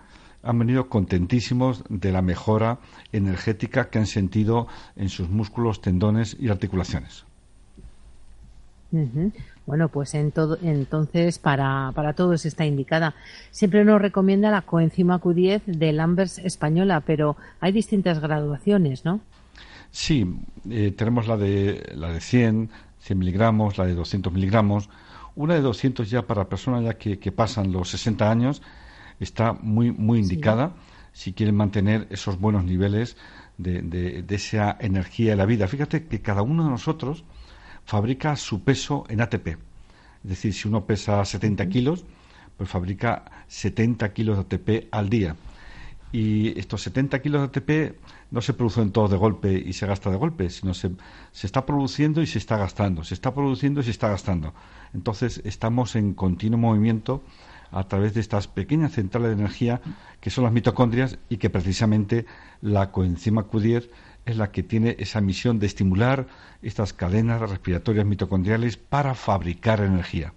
han 0.42 0.58
venido 0.58 0.88
contentísimos 0.88 1.84
de 1.88 2.12
la 2.12 2.22
mejora 2.22 2.78
energética 3.12 3.90
que 3.90 3.98
han 3.98 4.06
sentido 4.06 4.66
en 4.96 5.08
sus 5.08 5.28
músculos, 5.28 5.80
tendones 5.80 6.36
y 6.38 6.48
articulaciones. 6.48 7.24
Bueno, 9.64 9.88
pues 9.88 10.14
en 10.14 10.32
todo, 10.32 10.58
entonces 10.60 11.38
para, 11.38 11.92
para 11.94 12.14
todos 12.14 12.44
está 12.46 12.66
indicada. 12.66 13.14
Siempre 13.52 13.84
nos 13.84 14.02
recomienda 14.02 14.50
la 14.50 14.62
coenzima 14.62 15.20
Q10 15.20 15.62
de 15.66 15.92
Lambers 15.92 16.38
española, 16.38 17.02
pero 17.06 17.36
hay 17.60 17.70
distintas 17.70 18.20
graduaciones, 18.20 19.04
¿no? 19.04 19.20
Sí, 19.92 20.26
eh, 20.68 20.92
tenemos 20.96 21.28
la 21.28 21.36
de, 21.36 21.92
la 21.94 22.12
de 22.12 22.20
100, 22.20 22.70
100 22.98 23.18
miligramos, 23.18 23.78
la 23.78 23.86
de 23.86 23.94
200 23.94 24.32
miligramos. 24.32 24.88
Una 25.36 25.54
de 25.54 25.60
200 25.60 26.10
ya 26.10 26.22
para 26.22 26.48
personas 26.48 26.82
ya 26.82 26.94
que, 26.94 27.32
pasan 27.32 27.72
los 27.72 27.90
60 27.90 28.30
años 28.30 28.62
está 29.20 29.52
muy, 29.52 29.92
muy 29.92 30.18
indicada 30.18 30.72
si 31.12 31.34
quieren 31.34 31.54
mantener 31.54 32.06
esos 32.10 32.40
buenos 32.40 32.64
niveles 32.64 33.16
de, 33.58 33.82
de, 33.82 34.22
de 34.22 34.34
esa 34.34 34.76
energía 34.80 35.32
de 35.32 35.36
la 35.36 35.46
vida. 35.46 35.68
Fíjate 35.68 36.06
que 36.06 36.20
cada 36.20 36.42
uno 36.42 36.64
de 36.64 36.70
nosotros 36.70 37.24
fabrica 37.84 38.36
su 38.36 38.62
peso 38.62 39.04
en 39.08 39.20
ATP. 39.20 39.48
Es 39.48 40.30
decir, 40.30 40.54
si 40.54 40.68
uno 40.68 40.84
pesa 40.86 41.24
70 41.24 41.68
kilos, 41.68 42.04
pues 42.56 42.68
fabrica 42.68 43.24
70 43.48 44.12
kilos 44.12 44.36
de 44.36 44.42
ATP 44.42 44.88
al 44.92 45.08
día. 45.08 45.36
Y 46.12 46.58
estos 46.58 46.82
70 46.82 47.22
kilos 47.22 47.40
de 47.40 47.46
ATP 47.46 47.96
no 48.30 48.40
se 48.42 48.52
producen 48.52 48.92
todos 48.92 49.10
de 49.10 49.16
golpe 49.16 49.52
y 49.52 49.72
se 49.72 49.86
gasta 49.86 50.10
de 50.10 50.16
golpe, 50.16 50.50
sino 50.50 50.74
se, 50.74 50.90
se 51.32 51.46
está 51.46 51.64
produciendo 51.64 52.20
y 52.20 52.26
se 52.26 52.38
está 52.38 52.58
gastando, 52.58 53.02
se 53.02 53.14
está 53.14 53.34
produciendo 53.34 53.80
y 53.80 53.84
se 53.84 53.90
está 53.90 54.08
gastando. 54.08 54.52
Entonces 54.92 55.40
estamos 55.44 55.96
en 55.96 56.12
continuo 56.14 56.58
movimiento 56.58 57.22
a 57.72 57.84
través 57.84 58.12
de 58.14 58.20
estas 58.20 58.46
pequeñas 58.46 58.92
centrales 58.92 59.30
de 59.30 59.42
energía 59.42 59.80
que 60.20 60.30
son 60.30 60.44
las 60.44 60.52
mitocondrias 60.52 61.18
y 61.30 61.38
que 61.38 61.50
precisamente 61.50 62.26
la 62.60 62.92
coenzima 62.92 63.46
Q10 63.46 63.88
es 64.24 64.36
la 64.36 64.52
que 64.52 64.62
tiene 64.62 64.96
esa 64.98 65.20
misión 65.20 65.58
de 65.58 65.66
estimular 65.66 66.26
estas 66.62 66.92
cadenas 66.92 67.40
respiratorias 67.40 68.06
mitocondriales 68.06 68.76
para 68.76 69.14
fabricar 69.14 69.80
energía. 69.80 70.32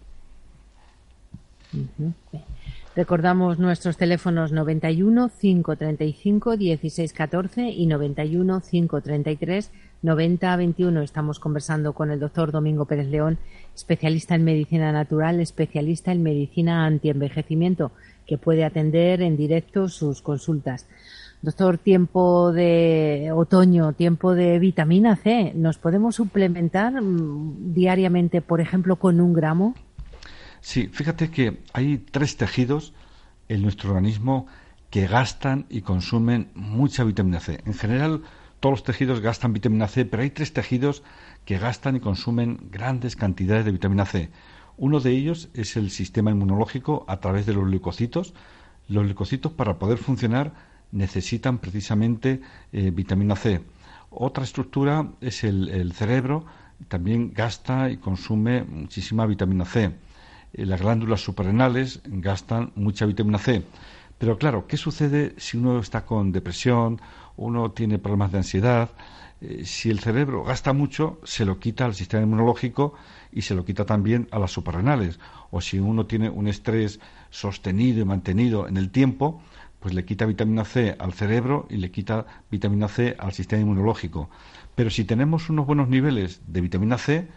Recordamos 2.95 3.59
nuestros 3.59 3.97
teléfonos 3.97 4.53
91 4.53 5.29
535 5.39 6.57
1614 6.57 7.69
y 7.69 7.87
91 7.87 8.61
533 8.61 9.71
9021. 10.01 11.01
Estamos 11.01 11.39
conversando 11.39 11.93
con 11.93 12.09
el 12.09 12.21
doctor 12.21 12.51
Domingo 12.53 12.85
Pérez 12.85 13.07
León, 13.07 13.37
especialista 13.75 14.35
en 14.35 14.45
medicina 14.45 14.93
natural, 14.93 15.41
especialista 15.41 16.13
en 16.13 16.23
medicina 16.23 16.85
antienvejecimiento, 16.85 17.91
que 18.25 18.37
puede 18.37 18.63
atender 18.63 19.21
en 19.21 19.35
directo 19.35 19.89
sus 19.89 20.21
consultas. 20.21 20.87
Doctor, 21.41 21.77
tiempo 21.77 22.51
de 22.51 23.31
otoño, 23.33 23.93
tiempo 23.93 24.33
de 24.33 24.57
vitamina 24.59 25.15
C, 25.15 25.53
¿nos 25.55 25.77
podemos 25.77 26.15
suplementar 26.15 27.01
mm, 27.01 27.73
diariamente, 27.73 28.41
por 28.41 28.61
ejemplo, 28.61 28.95
con 28.95 29.21
un 29.21 29.33
gramo? 29.33 29.75
Sí, 30.61 30.87
fíjate 30.87 31.29
que 31.29 31.59
hay 31.73 31.99
tres 31.99 32.37
tejidos 32.37 32.93
en 33.47 33.61
nuestro 33.61 33.91
organismo 33.91 34.47
que 34.89 35.07
gastan 35.07 35.65
y 35.69 35.81
consumen 35.81 36.49
mucha 36.55 37.03
vitamina 37.03 37.39
C. 37.39 37.61
En 37.65 37.73
general, 37.73 38.23
todos 38.59 38.79
los 38.79 38.83
tejidos 38.83 39.19
gastan 39.19 39.53
vitamina 39.53 39.87
C, 39.87 40.05
pero 40.05 40.23
hay 40.23 40.31
tres 40.31 40.53
tejidos 40.53 41.03
que 41.45 41.59
gastan 41.59 41.97
y 41.97 41.99
consumen 41.99 42.69
grandes 42.71 43.15
cantidades 43.15 43.65
de 43.65 43.71
vitamina 43.71 44.05
C. 44.05 44.31
Uno 44.77 44.99
de 44.99 45.11
ellos 45.11 45.49
es 45.53 45.77
el 45.77 45.91
sistema 45.91 46.31
inmunológico 46.31 47.05
a 47.07 47.19
través 47.19 47.45
de 47.45 47.53
los 47.53 47.67
leucocitos, 47.67 48.33
Los 48.87 49.05
leucocitos, 49.05 49.51
para 49.51 49.79
poder 49.79 49.97
funcionar, 49.97 50.53
necesitan 50.95 51.59
precisamente 51.59 52.41
eh, 52.71 52.89
vitamina 52.89 53.35
C. 53.35 53.61
Otra 54.09 54.43
estructura 54.43 55.11
es 55.21 55.43
el, 55.43 55.91
cerebro, 55.93 56.45
también 56.87 57.33
gasta 57.33 57.89
y 57.89 57.97
consume 57.97 58.63
muchísima 58.63 59.25
vitamina 59.25 59.65
C. 59.65 59.91
Eh, 60.53 60.65
las 60.65 60.81
glándulas 60.81 61.21
suprarrenales 61.21 62.01
gastan 62.05 62.71
mucha 62.75 63.05
vitamina 63.05 63.37
C. 63.37 63.63
Pero 64.17 64.37
claro, 64.37 64.65
¿qué 64.67 64.77
sucede 64.77 65.35
si 65.37 65.57
uno 65.57 65.79
está 65.79 66.05
con 66.05 66.31
depresión, 66.31 67.01
uno 67.35 67.71
tiene 67.71 67.99
problemas 67.99 68.31
de 68.31 68.37
ansiedad? 68.37 68.89
Eh, 69.41 69.65
si 69.65 69.89
el 69.89 69.99
cerebro 69.99 70.45
gasta 70.45 70.71
mucho, 70.71 71.19
se 71.25 71.43
lo 71.43 71.59
quita 71.59 71.83
al 71.83 71.93
sistema 71.93 72.23
inmunológico 72.23 72.93
y 73.33 73.41
se 73.41 73.53
lo 73.53 73.65
quita 73.65 73.85
también 73.85 74.29
a 74.31 74.39
las 74.39 74.51
suprarrenales. 74.51 75.19
O 75.51 75.59
si 75.59 75.77
uno 75.77 76.05
tiene 76.05 76.29
un 76.29 76.47
estrés 76.47 77.01
sostenido 77.29 77.99
y 77.99 78.05
mantenido 78.05 78.69
en 78.69 78.77
el 78.77 78.91
tiempo, 78.91 79.41
pues 79.85 79.93
le 79.93 80.03
quita 80.03 80.25
vitamina 80.25 80.65
C 80.65 80.95
al 80.97 81.13
cerebro 81.13 81.67
y 81.69 81.77
le 81.77 81.91
quita 81.91 82.25
vitamina 82.49 82.87
C 82.87 83.15
al 83.19 83.33
sistema 83.33 83.61
inmunológico. 83.61 84.31
Pero 84.73 84.89
si 84.89 85.05
tenemos 85.05 85.47
unos 85.51 85.67
buenos 85.67 85.89
niveles 85.89 86.41
de 86.47 86.61
vitamina 86.61 86.97
C, 86.97 87.27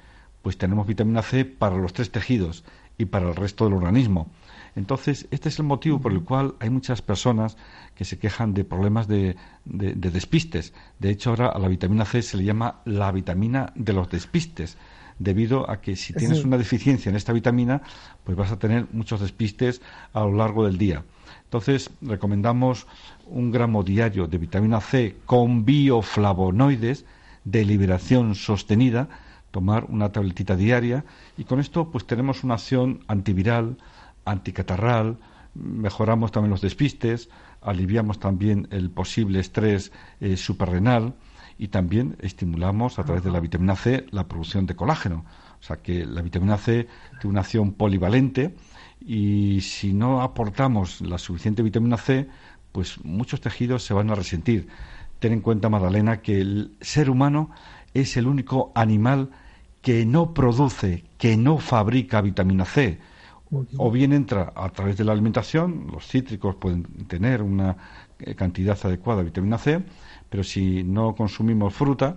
pues 0.41 0.57
tenemos 0.57 0.87
vitamina 0.87 1.21
C 1.21 1.45
para 1.45 1.77
los 1.77 1.93
tres 1.93 2.11
tejidos 2.11 2.65
y 2.97 3.05
para 3.05 3.29
el 3.29 3.37
resto 3.37 3.67
del 3.67 3.75
organismo. 3.75 4.31
Entonces, 4.77 5.29
este 5.31 5.51
es 5.51 5.59
el 5.59 5.67
motivo 5.67 6.01
por 6.01 6.11
el 6.11 6.23
cual 6.23 6.55
hay 6.59 6.71
muchas 6.71 7.03
personas 7.03 7.59
que 7.95 8.07
se 8.07 8.19
quejan 8.19 8.55
de 8.55 8.65
problemas 8.65 9.09
de, 9.09 9.37
despistes. 9.67 10.73
De 11.01 11.11
hecho, 11.11 11.29
ahora 11.29 11.49
a 11.49 11.59
la 11.59 11.69
vitamina 11.69 12.07
C 12.07 12.23
se 12.23 12.39
le 12.39 12.45
llama 12.45 12.81
la 12.87 13.13
vitamina 13.13 13.75
de 13.75 13.93
los 13.93 14.09
despistes, 14.09 14.79
debido 15.19 15.71
a 15.71 15.83
que 15.83 15.97
si 15.97 16.15
tienes 16.15 16.45
una 16.45 16.57
deficiencia 16.57 17.11
en 17.11 17.17
esta 17.17 17.35
vitamina, 17.35 17.83
pues 18.25 18.39
vas 18.39 18.53
a 18.53 18.59
tener 18.59 18.87
muchos 18.93 19.21
despistes 19.21 19.83
a 20.15 20.21
lo 20.21 20.33
largo 20.33 20.65
del 20.65 20.79
día. 20.79 21.05
Entonces, 21.49 21.91
recomendamos 22.03 22.87
un 23.25 23.51
gramo 23.51 23.83
diario 23.83 24.27
de 24.27 24.37
vitamina 24.37 24.83
C 24.83 25.17
con 25.25 25.65
bioflavonoides 25.65 27.07
de 27.45 27.65
liberación 27.65 28.35
sostenida, 28.35 29.09
tomar 29.51 29.87
una 29.89 30.13
tabletita 30.13 30.57
diaria 30.57 31.07
y 31.39 31.45
con 31.45 31.59
esto 31.59 31.91
pues 31.91 32.07
tenemos 32.07 32.45
una 32.45 32.55
acción 32.55 33.01
antiviral, 33.09 33.79
anticatarral, 34.27 35.17
mejoramos 35.55 36.33
también 36.33 36.51
los 36.51 36.61
despistes, 36.61 37.31
aliviamos 37.63 38.21
también 38.21 38.69
el 38.71 38.91
posible 38.91 39.41
estrés 39.41 39.91
eh, 40.21 40.37
suprarrenal 40.37 41.15
y 41.57 41.69
también 41.69 42.19
estimulamos 42.21 42.99
a 42.99 43.05
través 43.05 43.25
de 43.25 43.31
la 43.31 43.41
vitamina 43.41 43.75
C 43.75 44.05
la 44.11 44.29
producción 44.29 44.67
de 44.67 44.77
colágeno. 44.77 45.25
O 45.59 45.63
sea 45.63 45.77
que 45.79 46.05
la 46.05 46.21
vitamina 46.21 46.59
C 46.59 46.87
tiene 47.19 47.31
una 47.31 47.41
acción 47.41 47.73
polivalente 47.73 48.55
y 49.09 49.63
si 49.63 49.95
no 49.95 50.21
aportamos 50.21 51.01
la 51.01 51.17
suficiente 51.17 51.63
vitamina 51.63 51.97
C, 51.97 52.29
pues 52.73 53.03
muchos 53.03 53.41
tejidos 53.41 53.83
se 53.83 53.95
van 53.95 54.11
a 54.11 54.15
resentir. 54.15 54.69
Ten 55.19 55.33
en 55.33 55.41
cuenta, 55.41 55.71
Magdalena, 55.71 56.21
que 56.21 56.43
el 56.43 56.77
ser 56.83 57.09
humano 57.09 57.51
es 57.95 58.19
el 58.19 58.27
único 58.27 58.71
animal 58.75 59.31
que 59.81 60.05
no 60.05 60.35
produce, 60.35 61.05
que 61.17 61.39
no 61.39 61.57
fabrica 61.57 62.21
vitamina 62.21 62.67
C. 62.67 63.01
O 63.79 63.91
bien 63.91 64.13
entra 64.13 64.53
a 64.55 64.69
través 64.69 64.99
de 64.99 65.05
la 65.05 65.13
alimentación, 65.13 65.87
los 65.91 66.07
cítricos 66.07 66.57
pueden 66.57 66.83
tener 67.07 67.41
una 67.41 67.79
cantidad 68.37 68.79
adecuada 68.85 69.21
de 69.21 69.25
vitamina 69.25 69.57
C, 69.57 69.83
pero 70.29 70.45
si 70.45 70.85
no 70.85 71.15
consumimos 71.15 71.73
fruta, 71.73 72.15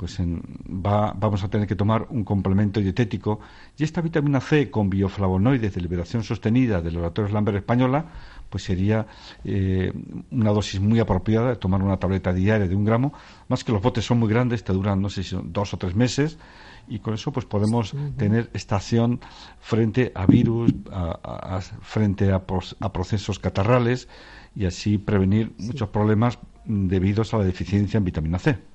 pues 0.00 0.16
vamos 0.64 1.44
a 1.44 1.50
tener 1.50 1.66
que 1.66 1.76
tomar 1.76 2.06
un 2.08 2.24
complemento 2.24 2.80
dietético. 2.80 3.38
Y 3.76 3.84
esta 3.84 4.00
vitamina 4.00 4.40
C 4.40 4.70
con 4.70 4.88
bioflavonoides 4.88 5.74
de 5.74 5.80
liberación 5.82 6.24
sostenida 6.24 6.80
del 6.80 6.94
laboratorio 6.94 7.34
Lambert 7.34 7.58
Española, 7.58 8.06
pues 8.48 8.64
sería 8.64 9.06
eh, 9.44 9.92
una 10.30 10.52
dosis 10.52 10.80
muy 10.80 11.00
apropiada 11.00 11.50
de 11.50 11.56
tomar 11.56 11.82
una 11.82 11.98
tableta 11.98 12.32
diaria 12.32 12.66
de 12.66 12.74
un 12.74 12.86
gramo, 12.86 13.12
más 13.48 13.62
que 13.62 13.72
los 13.72 13.82
botes 13.82 14.06
son 14.06 14.20
muy 14.20 14.30
grandes, 14.30 14.64
te 14.64 14.72
duran, 14.72 15.02
no 15.02 15.10
sé 15.10 15.22
si 15.22 15.28
son 15.28 15.52
dos 15.52 15.74
o 15.74 15.76
tres 15.76 15.94
meses, 15.94 16.38
y 16.88 17.00
con 17.00 17.12
eso 17.12 17.30
pues 17.30 17.44
podemos 17.44 17.94
tener 18.16 18.48
esta 18.54 18.76
acción 18.76 19.20
frente 19.60 20.12
a 20.14 20.24
virus, 20.24 20.72
frente 21.82 22.32
a, 22.32 22.42
procesos 22.46 23.38
catarrales, 23.38 24.08
y 24.56 24.64
así 24.64 24.96
prevenir 24.96 25.52
muchos 25.58 25.90
problemas 25.90 26.38
debidos 26.64 27.34
a 27.34 27.36
la 27.36 27.44
deficiencia 27.44 27.98
en 27.98 28.04
vitamina 28.04 28.38
C. 28.38 28.69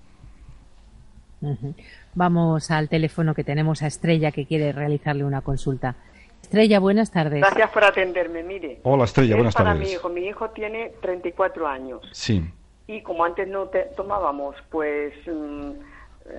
Vamos 2.13 2.71
al 2.71 2.89
teléfono 2.89 3.33
que 3.33 3.43
tenemos 3.43 3.83
a 3.83 3.87
Estrella 3.87 4.31
que 4.31 4.45
quiere 4.45 4.71
realizarle 4.71 5.23
una 5.23 5.41
consulta. 5.41 5.95
Estrella, 6.41 6.79
buenas 6.79 7.11
tardes. 7.11 7.41
Gracias 7.41 7.69
por 7.71 7.83
atenderme. 7.83 8.43
Mire. 8.43 8.79
Hola 8.83 9.05
Estrella, 9.05 9.35
buenas 9.35 9.55
para 9.55 9.71
tardes. 9.71 9.87
Mi 9.87 9.93
hijo. 9.93 10.09
mi 10.09 10.27
hijo 10.27 10.49
tiene 10.51 10.93
34 11.01 11.67
años. 11.67 12.01
Sí. 12.11 12.43
Y 12.87 13.01
como 13.01 13.25
antes 13.25 13.47
no 13.47 13.69
tomábamos, 13.95 14.55
pues 14.69 15.13
mm, 15.25 15.71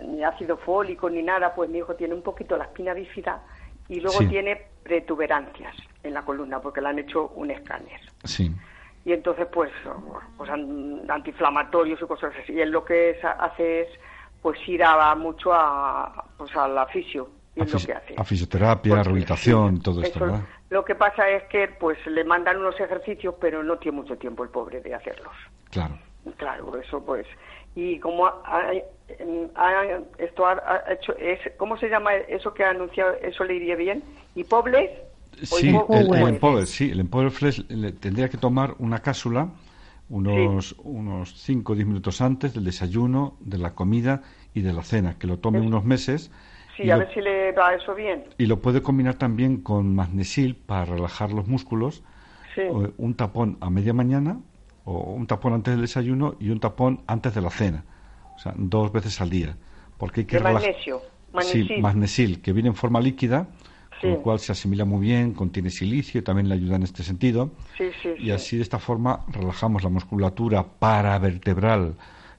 ni 0.06 0.22
ácido 0.22 0.56
fólico 0.58 1.10
ni 1.10 1.22
nada, 1.22 1.54
pues 1.54 1.68
mi 1.70 1.78
hijo 1.78 1.94
tiene 1.94 2.14
un 2.14 2.22
poquito 2.22 2.56
la 2.56 2.64
espina 2.64 2.94
bífida 2.94 3.42
y 3.88 4.00
luego 4.00 4.18
tiene 4.28 4.62
pretuberancias 4.82 5.74
en 6.02 6.14
la 6.14 6.22
columna 6.22 6.60
porque 6.60 6.80
le 6.80 6.88
han 6.88 6.98
hecho 6.98 7.32
un 7.34 7.50
escáner. 7.50 8.00
Sí. 8.24 8.52
Y 9.04 9.12
entonces, 9.12 9.46
pues, 9.52 9.70
pues 10.36 10.50
antiinflamatorios 10.50 12.00
y 12.00 12.06
cosas 12.06 12.32
así. 12.42 12.52
Y 12.52 12.60
él 12.60 12.70
lo 12.70 12.84
que 12.84 13.16
hace 13.22 13.82
es 13.82 13.88
pues 14.46 14.60
ir 14.68 14.80
a, 14.84 15.12
mucho 15.16 15.52
a, 15.52 16.24
pues 16.38 16.54
al 16.54 16.78
es 16.94 17.16
lo 17.16 17.80
que 17.80 17.92
hace. 17.92 18.14
A 18.16 18.22
fisioterapia, 18.22 19.02
rehabilitación, 19.02 19.82
todo 19.82 20.00
esto, 20.02 20.20
¿verdad? 20.20 20.42
Lo 20.70 20.84
que 20.84 20.94
pasa 20.94 21.28
es 21.28 21.42
que 21.48 21.66
pues 21.66 21.98
le 22.06 22.22
mandan 22.22 22.58
unos 22.58 22.78
ejercicios, 22.78 23.34
pero 23.40 23.64
no 23.64 23.76
tiene 23.78 23.96
mucho 24.02 24.16
tiempo 24.16 24.44
el 24.44 24.50
pobre 24.50 24.80
de 24.82 24.94
hacerlos. 24.94 25.32
Claro. 25.70 25.98
Claro, 26.36 26.80
eso 26.80 27.04
pues. 27.04 27.26
Y 27.74 27.98
como 27.98 28.28
esto 30.16 30.46
ha, 30.46 30.92
hecho, 30.92 31.16
es, 31.18 31.40
¿cómo 31.56 31.76
se 31.76 31.88
llama 31.88 32.14
eso 32.14 32.54
que 32.54 32.62
ha 32.62 32.70
anunciado? 32.70 33.14
¿Eso 33.14 33.42
le 33.42 33.54
iría 33.56 33.74
bien? 33.74 34.04
¿Y 34.36 34.44
Pobles? 34.44 34.92
Sí, 35.42 35.76
el, 35.90 36.14
el, 36.14 36.28
Empower, 36.28 36.66
sí, 36.66 36.92
el 36.92 37.98
tendría 37.98 38.28
que 38.28 38.38
tomar 38.38 38.76
una 38.78 39.00
cápsula 39.00 39.48
unos, 40.08 40.76
unos 40.78 41.34
5 41.40 41.72
o 41.72 41.74
10 41.74 41.86
minutos 41.86 42.20
antes 42.20 42.54
del 42.54 42.64
desayuno, 42.64 43.36
de 43.40 43.58
la 43.58 43.74
comida 43.74 44.22
y 44.54 44.60
de 44.60 44.72
la 44.72 44.82
cena, 44.82 45.18
que 45.18 45.26
lo 45.26 45.38
tome 45.38 45.60
unos 45.60 45.84
meses. 45.84 46.30
Sí, 46.76 46.90
a 46.90 46.96
ver 46.98 47.12
si 47.14 47.20
le 47.20 47.52
va 47.52 47.74
eso 47.74 47.94
bien. 47.94 48.24
Y 48.38 48.46
lo 48.46 48.60
puede 48.60 48.82
combinar 48.82 49.14
también 49.14 49.58
con 49.62 49.94
magnesil 49.94 50.54
para 50.54 50.84
relajar 50.84 51.32
los 51.32 51.48
músculos, 51.48 52.02
un 52.96 53.14
tapón 53.14 53.58
a 53.60 53.70
media 53.70 53.92
mañana, 53.92 54.40
o 54.84 55.12
un 55.12 55.26
tapón 55.26 55.52
antes 55.52 55.74
del 55.74 55.80
desayuno 55.80 56.36
y 56.38 56.50
un 56.50 56.60
tapón 56.60 57.02
antes 57.06 57.34
de 57.34 57.40
la 57.40 57.50
cena, 57.50 57.84
o 58.36 58.38
sea, 58.38 58.54
dos 58.56 58.92
veces 58.92 59.20
al 59.20 59.30
día. 59.30 59.56
Porque 59.98 60.20
hay 60.20 60.26
que 60.26 60.38
magnesio, 60.38 61.02
magnesil. 61.32 61.68
Sí, 61.68 61.80
magnesil, 61.80 62.40
que 62.40 62.52
viene 62.52 62.68
en 62.68 62.74
forma 62.76 63.00
líquida 63.00 63.48
con 64.00 64.10
lo 64.10 64.22
cual 64.22 64.38
se 64.38 64.52
asimila 64.52 64.84
muy 64.84 65.00
bien, 65.00 65.32
contiene 65.32 65.70
silicio, 65.70 66.22
también 66.22 66.48
le 66.48 66.54
ayuda 66.54 66.76
en 66.76 66.82
este 66.82 67.02
sentido. 67.02 67.50
y 68.18 68.30
así 68.30 68.56
de 68.56 68.62
esta 68.62 68.78
forma 68.78 69.24
relajamos 69.28 69.82
la 69.82 69.90
musculatura 69.90 70.64
paravertebral 70.64 71.94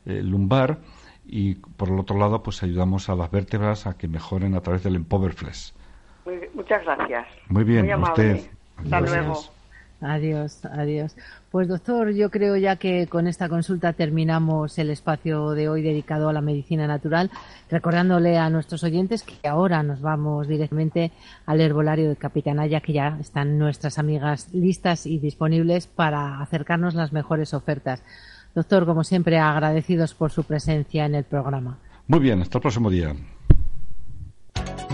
eh, 0.06 0.22
lumbar 0.24 0.80
y 1.26 1.56
por 1.56 1.89
el 1.89 2.00
otro 2.00 2.17
lado 2.17 2.41
pues 2.41 2.63
ayudamos 2.63 3.10
a 3.10 3.15
las 3.15 3.30
vértebras 3.30 3.88
a 3.88 3.98
que 3.98 4.08
mejoren 4.08 4.56
a 4.56 4.62
través 4.62 4.84
del 4.84 4.96
Empower 4.96 5.34
Flex. 5.34 5.74
muchas 6.54 6.84
gracias. 6.84 7.28
Muy 7.50 7.63
bien, 7.63 7.91
a 7.91 7.98
usted. 7.98 8.39
Hasta 8.78 9.02
luego. 9.02 9.57
Adiós, 9.99 10.63
adiós. 10.65 11.15
Pues 11.49 11.67
doctor, 11.67 12.12
yo 12.12 12.29
creo 12.29 12.55
ya 12.55 12.75
que 12.75 13.07
con 13.07 13.25
esta 13.25 13.49
consulta 13.49 13.93
terminamos 13.93 14.77
el 14.77 14.91
espacio 14.91 15.51
de 15.51 15.69
hoy 15.69 15.81
dedicado 15.81 16.29
a 16.29 16.33
la 16.33 16.41
medicina 16.41 16.86
natural, 16.86 17.31
recordándole 17.71 18.38
a 18.38 18.49
nuestros 18.51 18.83
oyentes 18.83 19.23
que 19.23 19.47
ahora 19.47 19.81
nos 19.81 20.01
vamos 20.01 20.47
directamente 20.47 21.12
al 21.47 21.62
herbolario 21.62 22.10
de 22.10 22.15
Capitanaya, 22.15 22.81
que 22.81 22.93
ya 22.93 23.17
están 23.19 23.57
nuestras 23.57 23.97
amigas 23.97 24.53
listas 24.53 25.07
y 25.07 25.17
disponibles 25.17 25.88
para 25.88 26.41
acercarnos 26.41 26.93
las 26.93 27.12
mejores 27.12 27.55
ofertas. 27.55 28.03
Doctor, 28.53 28.86
como 28.86 29.03
siempre, 29.03 29.39
agradecidos 29.39 30.13
por 30.13 30.31
su 30.31 30.43
presencia 30.43 31.05
en 31.05 31.15
el 31.15 31.23
programa. 31.23 31.79
Muy 32.07 32.19
bien, 32.19 32.41
hasta 32.41 32.60
el 32.60 32.62
próximo 32.62 32.91
día. 32.91 33.15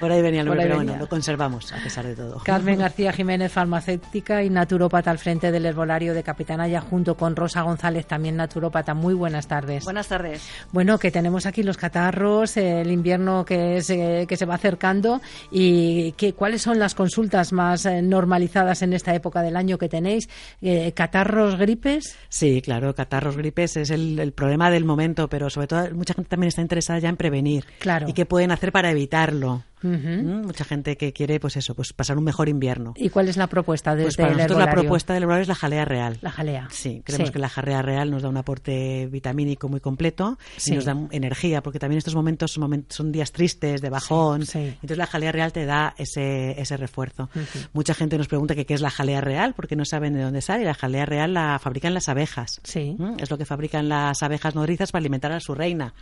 por 0.00 0.12
ahí 0.12 0.20
venía 0.22 0.40
el 0.40 0.46
nombre, 0.46 0.64
pero 0.64 0.78
venía. 0.78 0.92
bueno, 0.92 1.04
lo 1.04 1.08
conservamos 1.08 1.72
a 1.72 1.76
pesar 1.82 2.06
de 2.06 2.14
todo. 2.14 2.38
Carmen 2.44 2.78
García 2.80 3.12
Jiménez, 3.12 3.50
farmacéutica 3.52 4.42
y 4.42 4.50
naturópata 4.50 5.10
al 5.10 5.18
frente 5.18 5.50
del 5.50 5.64
herbolario 5.66 6.12
de 6.14 6.22
Capitanaya, 6.22 6.80
junto 6.80 7.16
con 7.16 7.34
Rosa 7.36 7.62
González, 7.62 8.06
también 8.06 8.36
naturópata. 8.36 8.94
Muy 8.94 9.14
buenas 9.14 9.46
tardes. 9.48 9.84
Buenas 9.84 10.08
tardes. 10.08 10.42
Bueno, 10.72 10.98
que 10.98 11.10
tenemos 11.10 11.46
aquí 11.46 11.62
los 11.62 11.76
catarros, 11.76 12.56
eh, 12.56 12.80
el 12.82 12.90
invierno 12.90 13.44
que, 13.44 13.80
se- 13.82 14.26
que 14.28 14.36
se 14.36 14.44
va 14.44 14.56
acercando 14.56 15.20
y 15.50 16.12
que, 16.12 16.34
cuáles 16.34 16.62
son 16.62 16.78
las 16.78 16.94
consultas 16.94 17.52
más 17.52 17.86
eh, 17.86 18.02
normalizadas 18.02 18.82
en 18.82 18.92
esta 18.92 19.14
época 19.14 19.42
del 19.42 19.56
año 19.56 19.78
que 19.78 19.88
tenéis. 19.88 20.28
Eh, 20.60 20.92
¿Catarros, 20.94 21.56
gripes? 21.56 22.16
Sí, 22.36 22.60
claro, 22.60 22.94
catarros, 22.94 23.34
gripes 23.34 23.78
es 23.78 23.88
el, 23.88 24.18
el 24.18 24.32
problema 24.32 24.70
del 24.70 24.84
momento, 24.84 25.26
pero 25.26 25.48
sobre 25.48 25.68
todo 25.68 25.90
mucha 25.94 26.12
gente 26.12 26.28
también 26.28 26.48
está 26.48 26.60
interesada 26.60 26.98
ya 26.98 27.08
en 27.08 27.16
prevenir. 27.16 27.64
Claro. 27.78 28.06
¿Y 28.10 28.12
qué 28.12 28.26
pueden 28.26 28.50
hacer 28.50 28.72
para 28.72 28.90
evitarlo? 28.90 29.64
Ujú. 29.82 29.92
¿Mm? 29.92 30.46
Mucha 30.46 30.64
gente 30.64 30.96
que 30.96 31.12
quiere, 31.12 31.38
pues 31.40 31.56
eso, 31.56 31.74
pues 31.74 31.92
pasar 31.92 32.16
un 32.18 32.24
mejor 32.24 32.48
invierno. 32.48 32.94
¿Y 32.96 33.08
cuál 33.10 33.28
es 33.28 33.36
la 33.36 33.46
propuesta 33.46 33.94
desde 33.94 34.04
Pues 34.06 34.16
para 34.16 34.30
el 34.30 34.36
nosotros 34.38 34.58
la 34.58 34.70
propuesta 34.70 35.12
del 35.14 35.22
herbolario 35.24 35.42
es 35.42 35.48
la 35.48 35.54
jalea 35.54 35.84
real. 35.84 36.18
La 36.22 36.30
jalea. 36.30 36.68
Sí, 36.70 37.02
creemos 37.04 37.28
Sí. 37.28 37.32
que 37.32 37.38
la 37.38 37.48
jalea 37.48 37.82
real 37.82 38.10
nos 38.10 38.22
da 38.22 38.28
un 38.28 38.36
aporte 38.36 39.06
vitamínico 39.10 39.68
muy 39.68 39.80
completo 39.80 40.38
Sí. 40.56 40.72
y 40.72 40.76
nos 40.76 40.84
da 40.86 40.96
energía, 41.10 41.62
porque 41.62 41.78
también 41.78 41.98
estos 41.98 42.14
momentos 42.14 42.52
son, 42.52 42.62
momentos- 42.62 42.96
son 42.96 43.12
días 43.12 43.32
tristes, 43.32 43.80
de 43.82 43.90
bajón. 43.90 44.46
Sí. 44.46 44.58
Entonces 44.58 44.98
la 44.98 45.06
jalea 45.06 45.32
real 45.32 45.52
te 45.52 45.66
da 45.66 45.94
ese, 45.98 46.60
ese 46.60 46.76
refuerzo. 46.76 47.24
Ujú. 47.34 47.58
Mucha 47.72 47.94
gente 47.94 48.16
nos 48.18 48.28
pregunta 48.28 48.54
que 48.54 48.64
qué 48.66 48.74
es 48.74 48.80
la 48.80 48.90
jalea 48.90 49.20
real, 49.20 49.52
porque 49.54 49.76
no 49.76 49.84
saben 49.84 50.14
de 50.14 50.22
dónde 50.22 50.40
sale. 50.40 50.64
La 50.64 50.74
jalea 50.74 51.04
real 51.06 51.34
la 51.34 51.58
fabrican 51.58 51.92
las 51.94 52.08
abejas. 52.08 52.60
Sí. 52.64 52.96
¿Mm? 52.98 53.16
Es 53.18 53.30
lo 53.30 53.38
que 53.38 53.44
fabrican 53.44 53.88
las 53.88 54.22
abejas 54.22 54.54
nodrizas 54.54 54.90
para 54.92 55.00
alimentar 55.00 55.32
a 55.32 55.40
su 55.40 55.54
reina. 55.54 55.92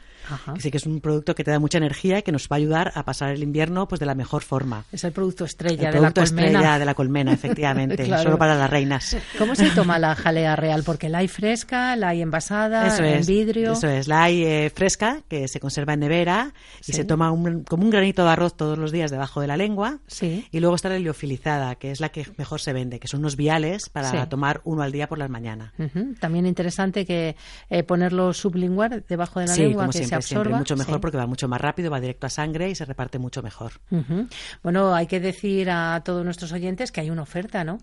Así 0.46 0.70
que 0.70 0.78
es 0.78 0.86
un 0.86 1.00
producto 1.00 1.34
que 1.34 1.44
te 1.44 1.50
da 1.50 1.58
mucha 1.58 1.78
energía 1.78 2.18
y 2.18 2.22
que 2.22 2.32
nos 2.32 2.44
va 2.44 2.56
a 2.56 2.58
ayudar 2.58 2.92
a 2.94 3.04
pasar 3.04 3.30
el 3.30 3.42
invierno 3.42 3.63
pues 3.88 3.98
de 4.00 4.06
la 4.06 4.14
mejor 4.14 4.42
forma. 4.42 4.84
Es 4.92 5.04
el 5.04 5.12
producto 5.12 5.44
estrella 5.44 5.88
el 5.88 5.94
de 5.94 5.98
producto 6.00 6.20
la 6.20 6.26
colmena. 6.26 6.46
estrella 6.48 6.78
de 6.78 6.84
la 6.84 6.94
colmena, 6.94 7.32
efectivamente. 7.32 8.04
Claro. 8.04 8.22
Solo 8.24 8.38
para 8.38 8.54
las 8.54 8.68
reinas. 8.70 9.16
¿Cómo 9.38 9.54
se 9.54 9.70
toma 9.70 9.98
la 9.98 10.14
jalea 10.14 10.56
real? 10.56 10.82
Porque 10.84 11.08
la 11.08 11.18
hay 11.18 11.28
fresca, 11.28 11.96
la 11.96 12.08
hay 12.08 12.22
envasada, 12.22 12.86
Eso 12.86 13.02
en 13.02 13.14
es, 13.20 13.26
vidrio. 13.26 13.72
Eso 13.72 13.88
es, 13.88 14.08
la 14.08 14.24
hay 14.24 14.44
eh, 14.44 14.70
fresca, 14.74 15.20
que 15.28 15.48
se 15.48 15.58
conserva 15.60 15.94
en 15.94 16.00
nevera 16.00 16.52
Sí. 16.80 16.92
y 16.92 16.94
se 16.94 17.04
toma 17.04 17.30
un- 17.32 17.64
como 17.64 17.84
un 17.84 17.90
granito 17.90 18.24
de 18.24 18.30
arroz 18.30 18.56
todos 18.56 18.76
los 18.78 18.92
días 18.92 19.10
debajo 19.10 19.40
de 19.40 19.46
la 19.46 19.56
lengua. 19.56 19.98
Sí. 20.06 20.46
Y 20.50 20.60
luego 20.60 20.76
está 20.76 20.88
la 20.90 20.98
liofilizada, 20.98 21.74
que 21.76 21.90
es 21.90 22.00
la 22.00 22.10
que 22.10 22.26
mejor 22.36 22.60
se 22.60 22.72
vende, 22.72 22.98
que 23.00 23.08
son 23.08 23.20
unos 23.20 23.36
viales 23.36 23.88
para 23.88 24.10
Sí. 24.10 24.16
tomar 24.28 24.60
uno 24.64 24.82
al 24.82 24.92
día 24.92 25.08
por 25.08 25.18
las 25.18 25.30
mañanas. 25.30 25.72
Ujú. 25.78 26.14
También 26.20 26.46
interesante 26.46 27.06
que 27.06 27.36
eh, 27.70 27.82
ponerlo 27.84 28.32
sublingual 28.32 29.04
debajo 29.08 29.40
de 29.40 29.46
la 29.46 29.54
sí, 29.54 29.62
lengua 29.62 29.82
como 29.84 29.92
que 29.92 29.98
siempre, 29.98 30.22
se 30.22 30.28
siempre. 30.28 30.40
absorba. 30.50 30.58
Mucho 30.58 30.76
mejor 30.76 30.94
Sí. 30.96 31.00
porque 31.00 31.16
va 31.16 31.26
mucho 31.26 31.48
más 31.48 31.60
rápido, 31.60 31.90
va 31.90 32.00
directo 32.00 32.26
a 32.26 32.30
sangre 32.30 32.68
y 32.70 32.74
se 32.74 32.84
reparte 32.84 33.18
mucho 33.18 33.42
mejor. 33.42 33.53
Bueno, 34.62 34.94
hay 34.94 35.06
que 35.06 35.20
decir 35.20 35.70
a 35.70 36.02
todos 36.04 36.24
nuestros 36.24 36.52
oyentes 36.52 36.92
que 36.92 37.00
hay 37.00 37.10
una 37.10 37.22
oferta, 37.22 37.64
¿no? 37.64 37.78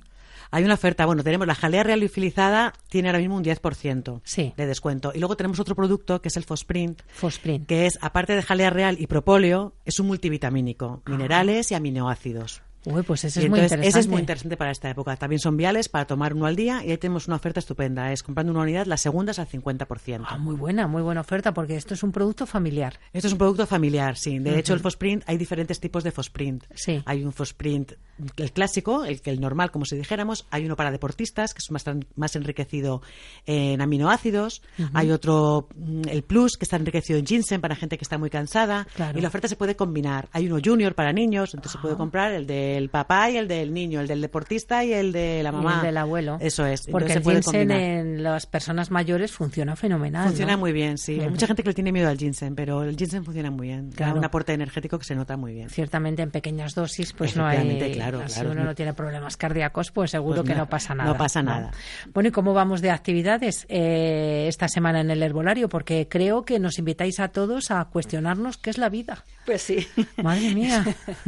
Hay 0.54 0.66
una 0.66 0.74
oferta, 0.74 1.06
bueno, 1.06 1.24
tenemos 1.24 1.48
la 1.48 1.56
jalea 1.56 1.82
real 1.84 2.02
liofilizada, 2.02 2.74
tiene 2.90 3.08
ahora 3.08 3.20
mismo 3.20 3.38
un 3.38 3.44
10% 3.44 4.20
Sí. 4.26 4.54
de 4.58 4.66
descuento. 4.66 5.14
Y 5.16 5.20
luego 5.20 5.38
tenemos 5.38 5.60
otro 5.62 5.76
producto 5.76 6.22
que 6.22 6.28
es 6.28 6.36
el 6.36 6.44
Fosprint, 6.44 7.02
Fosprint. 7.08 7.68
que 7.68 7.86
es, 7.86 7.98
aparte 8.02 8.36
de 8.36 8.42
jalea 8.42 8.70
real 8.70 8.98
y 9.00 9.08
propóleo, 9.08 9.74
es 9.86 10.00
un 10.02 10.08
multivitamínico, 10.08 11.02
minerales 11.06 11.72
y 11.72 11.76
aminoácidos. 11.76 12.62
Uy, 12.86 13.04
pues 13.04 13.24
ese 13.24 13.44
es 13.44 13.50
muy 13.50 13.60
entonces, 13.60 13.88
ese 13.88 14.00
es 14.00 14.08
muy 14.08 14.20
interesante 14.20 14.58
para 14.58 14.72
esta 14.72 14.90
época. 14.90 15.16
También 15.16 15.40
son 15.40 15.56
viales 15.56 15.88
para 15.88 16.06
tomar 16.06 16.34
uno 16.34 16.48
al 16.48 16.56
día 16.56 16.84
y 16.84 16.92
ahí 16.92 16.98
tenemos 16.98 17.28
una 17.28 17.36
oferta 17.36 17.60
estupenda. 17.60 18.12
Es 18.12 18.24
comprando 18.24 18.52
una 18.52 18.62
unidad, 18.62 18.88
la 18.88 18.98
segunda 18.98 19.32
es 19.32 19.40
al 19.40 19.48
50%. 19.48 20.26
Ah, 20.28 20.38
muy 20.38 20.56
buena, 20.56 20.88
muy 20.88 21.04
buena 21.04 21.22
oferta 21.22 21.54
porque 21.54 21.76
esto 21.76 21.94
es 21.94 22.02
un 22.02 22.12
producto 22.12 22.46
familiar. 22.46 23.00
Esto 23.14 23.28
es 23.28 23.34
un 23.34 23.40
producto 23.40 23.68
familiar, 23.68 24.18
sí. 24.18 24.40
De 24.40 24.58
hecho, 24.58 24.74
el 24.74 24.80
Fosprint, 24.80 25.24
hay 25.28 25.38
diferentes 25.38 25.80
tipos 25.80 26.04
de 26.04 26.12
Fosprint. 26.12 26.64
Sí. 26.74 27.02
Hay 27.06 27.24
un 27.24 27.34
Fosprint, 27.34 27.94
el 28.38 28.52
clásico, 28.52 29.06
el, 29.06 29.22
que 29.22 29.30
el 29.30 29.40
normal, 29.40 29.72
como 29.72 29.86
si 29.86 29.96
dijéramos. 29.96 30.48
Hay 30.50 30.66
uno 30.66 30.76
para 30.76 30.92
deportistas, 30.92 31.54
que 31.54 31.60
es 31.60 31.70
más, 31.72 31.86
más 32.16 32.36
enriquecido 32.36 33.02
en 33.46 33.82
aminoácidos. 33.82 34.64
Hay 34.94 35.12
otro, 35.12 35.68
mm, 35.76 36.08
el 36.10 36.24
Plus, 36.24 36.58
que 36.58 36.66
está 36.66 36.78
enriquecido 36.78 37.20
en 37.20 37.26
ginseng 37.26 37.62
para 37.62 37.76
gente 37.76 37.98
que 37.98 38.04
está 38.04 38.18
muy 38.18 38.30
cansada. 38.30 38.88
Claro. 38.96 39.18
Y 39.18 39.22
la 39.22 39.28
oferta 39.28 39.48
se 39.48 39.56
puede 39.56 39.76
combinar. 39.76 40.30
Hay 40.32 40.48
uno 40.48 40.60
Junior 40.64 40.96
para 40.96 41.14
niños, 41.14 41.54
entonces 41.54 41.74
se 41.74 41.78
puede 41.78 41.96
comprar 41.96 42.32
el 42.32 42.48
del 42.74 42.90
papá 42.90 43.30
y 43.30 43.38
el 43.38 43.48
del 43.48 43.74
niño, 43.74 44.02
el 44.02 44.08
del 44.08 44.22
deportista 44.22 44.84
y 44.84 44.94
el 44.94 45.12
de 45.12 45.42
la 45.44 45.50
Y 45.50 45.54
mamá. 45.54 45.76
el 45.78 45.82
del 45.88 45.98
abuelo. 45.98 46.38
Eso 46.42 46.66
es. 46.66 46.88
Porque 46.88 47.14
el 47.14 47.24
ginseng 47.24 47.72
en 47.72 48.24
las 48.24 48.46
personas 48.46 48.92
mayores 48.92 49.32
funciona 49.32 49.76
fenomenal. 49.76 50.28
Funciona 50.28 50.54
¿no? 50.54 50.60
muy 50.60 50.72
bien, 50.72 50.98
sí. 50.98 51.20
Hay 51.20 51.30
mucha 51.30 51.48
gente 51.48 51.64
que 51.64 51.70
le 51.70 51.74
tiene 51.76 51.92
miedo 51.92 52.10
al 52.10 52.18
ginseng, 52.18 52.56
pero 52.56 52.84
el 52.84 52.96
ginseng 52.98 53.24
funciona 53.24 53.52
muy 53.52 53.68
bien. 53.68 53.92
Claro. 53.92 54.14
Da 54.14 54.20
un 54.20 54.26
aporte 54.26 54.54
energético 54.54 54.98
que 55.00 55.06
se 55.06 55.16
nota 55.16 55.38
muy 55.38 55.54
bien. 55.54 55.70
Ciertamente 55.70 56.22
en 56.22 56.32
pequeñas 56.32 56.76
dosis, 56.76 57.14
pues 57.14 57.36
no 57.36 57.46
hay. 57.46 57.58
Efectivamente, 57.58 57.94
claro, 57.96 58.28
Si 58.28 58.34
claro. 58.36 58.52
uno 58.52 58.64
no 58.64 58.76
tiene 58.76 58.94
problemas 58.94 59.38
cardíacos, 59.38 59.92
pues 59.92 60.12
seguro 60.12 60.38
Pues 60.42 60.48
que 60.50 60.54
no, 60.56 60.62
no 60.62 60.70
pasa 60.70 60.96
no 60.96 61.04
nada. 61.04 61.18
pasa 61.18 61.42
nada. 61.44 61.72
Bueno, 62.14 62.30
¿y 62.30 62.32
cómo 62.32 62.54
vamos 62.54 62.82
de 62.82 62.92
actividades 62.92 63.66
eh, 63.70 64.46
esta 64.48 64.68
semana 64.68 65.02
en 65.02 65.12
el 65.12 65.22
herbolario? 65.24 65.70
Porque 65.70 66.08
creo 66.10 66.44
que 66.46 66.60
nos 66.60 66.80
invitáis 66.80 67.20
a 67.20 67.30
todos 67.30 67.72
a 67.72 67.86
cuestionarnos 67.86 68.58
qué 68.58 68.70
es 68.70 68.78
la 68.78 68.90
vida. 68.90 69.24
Pues 69.46 69.62
sí. 69.62 69.88
Madre 70.22 70.54
mía. 70.54 70.86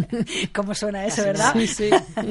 ¿Cómo 0.53 0.73
suena 0.75 1.05
eso, 1.05 1.23
verdad? 1.33 1.57
es. 1.57 1.71
Sí, 1.75 1.89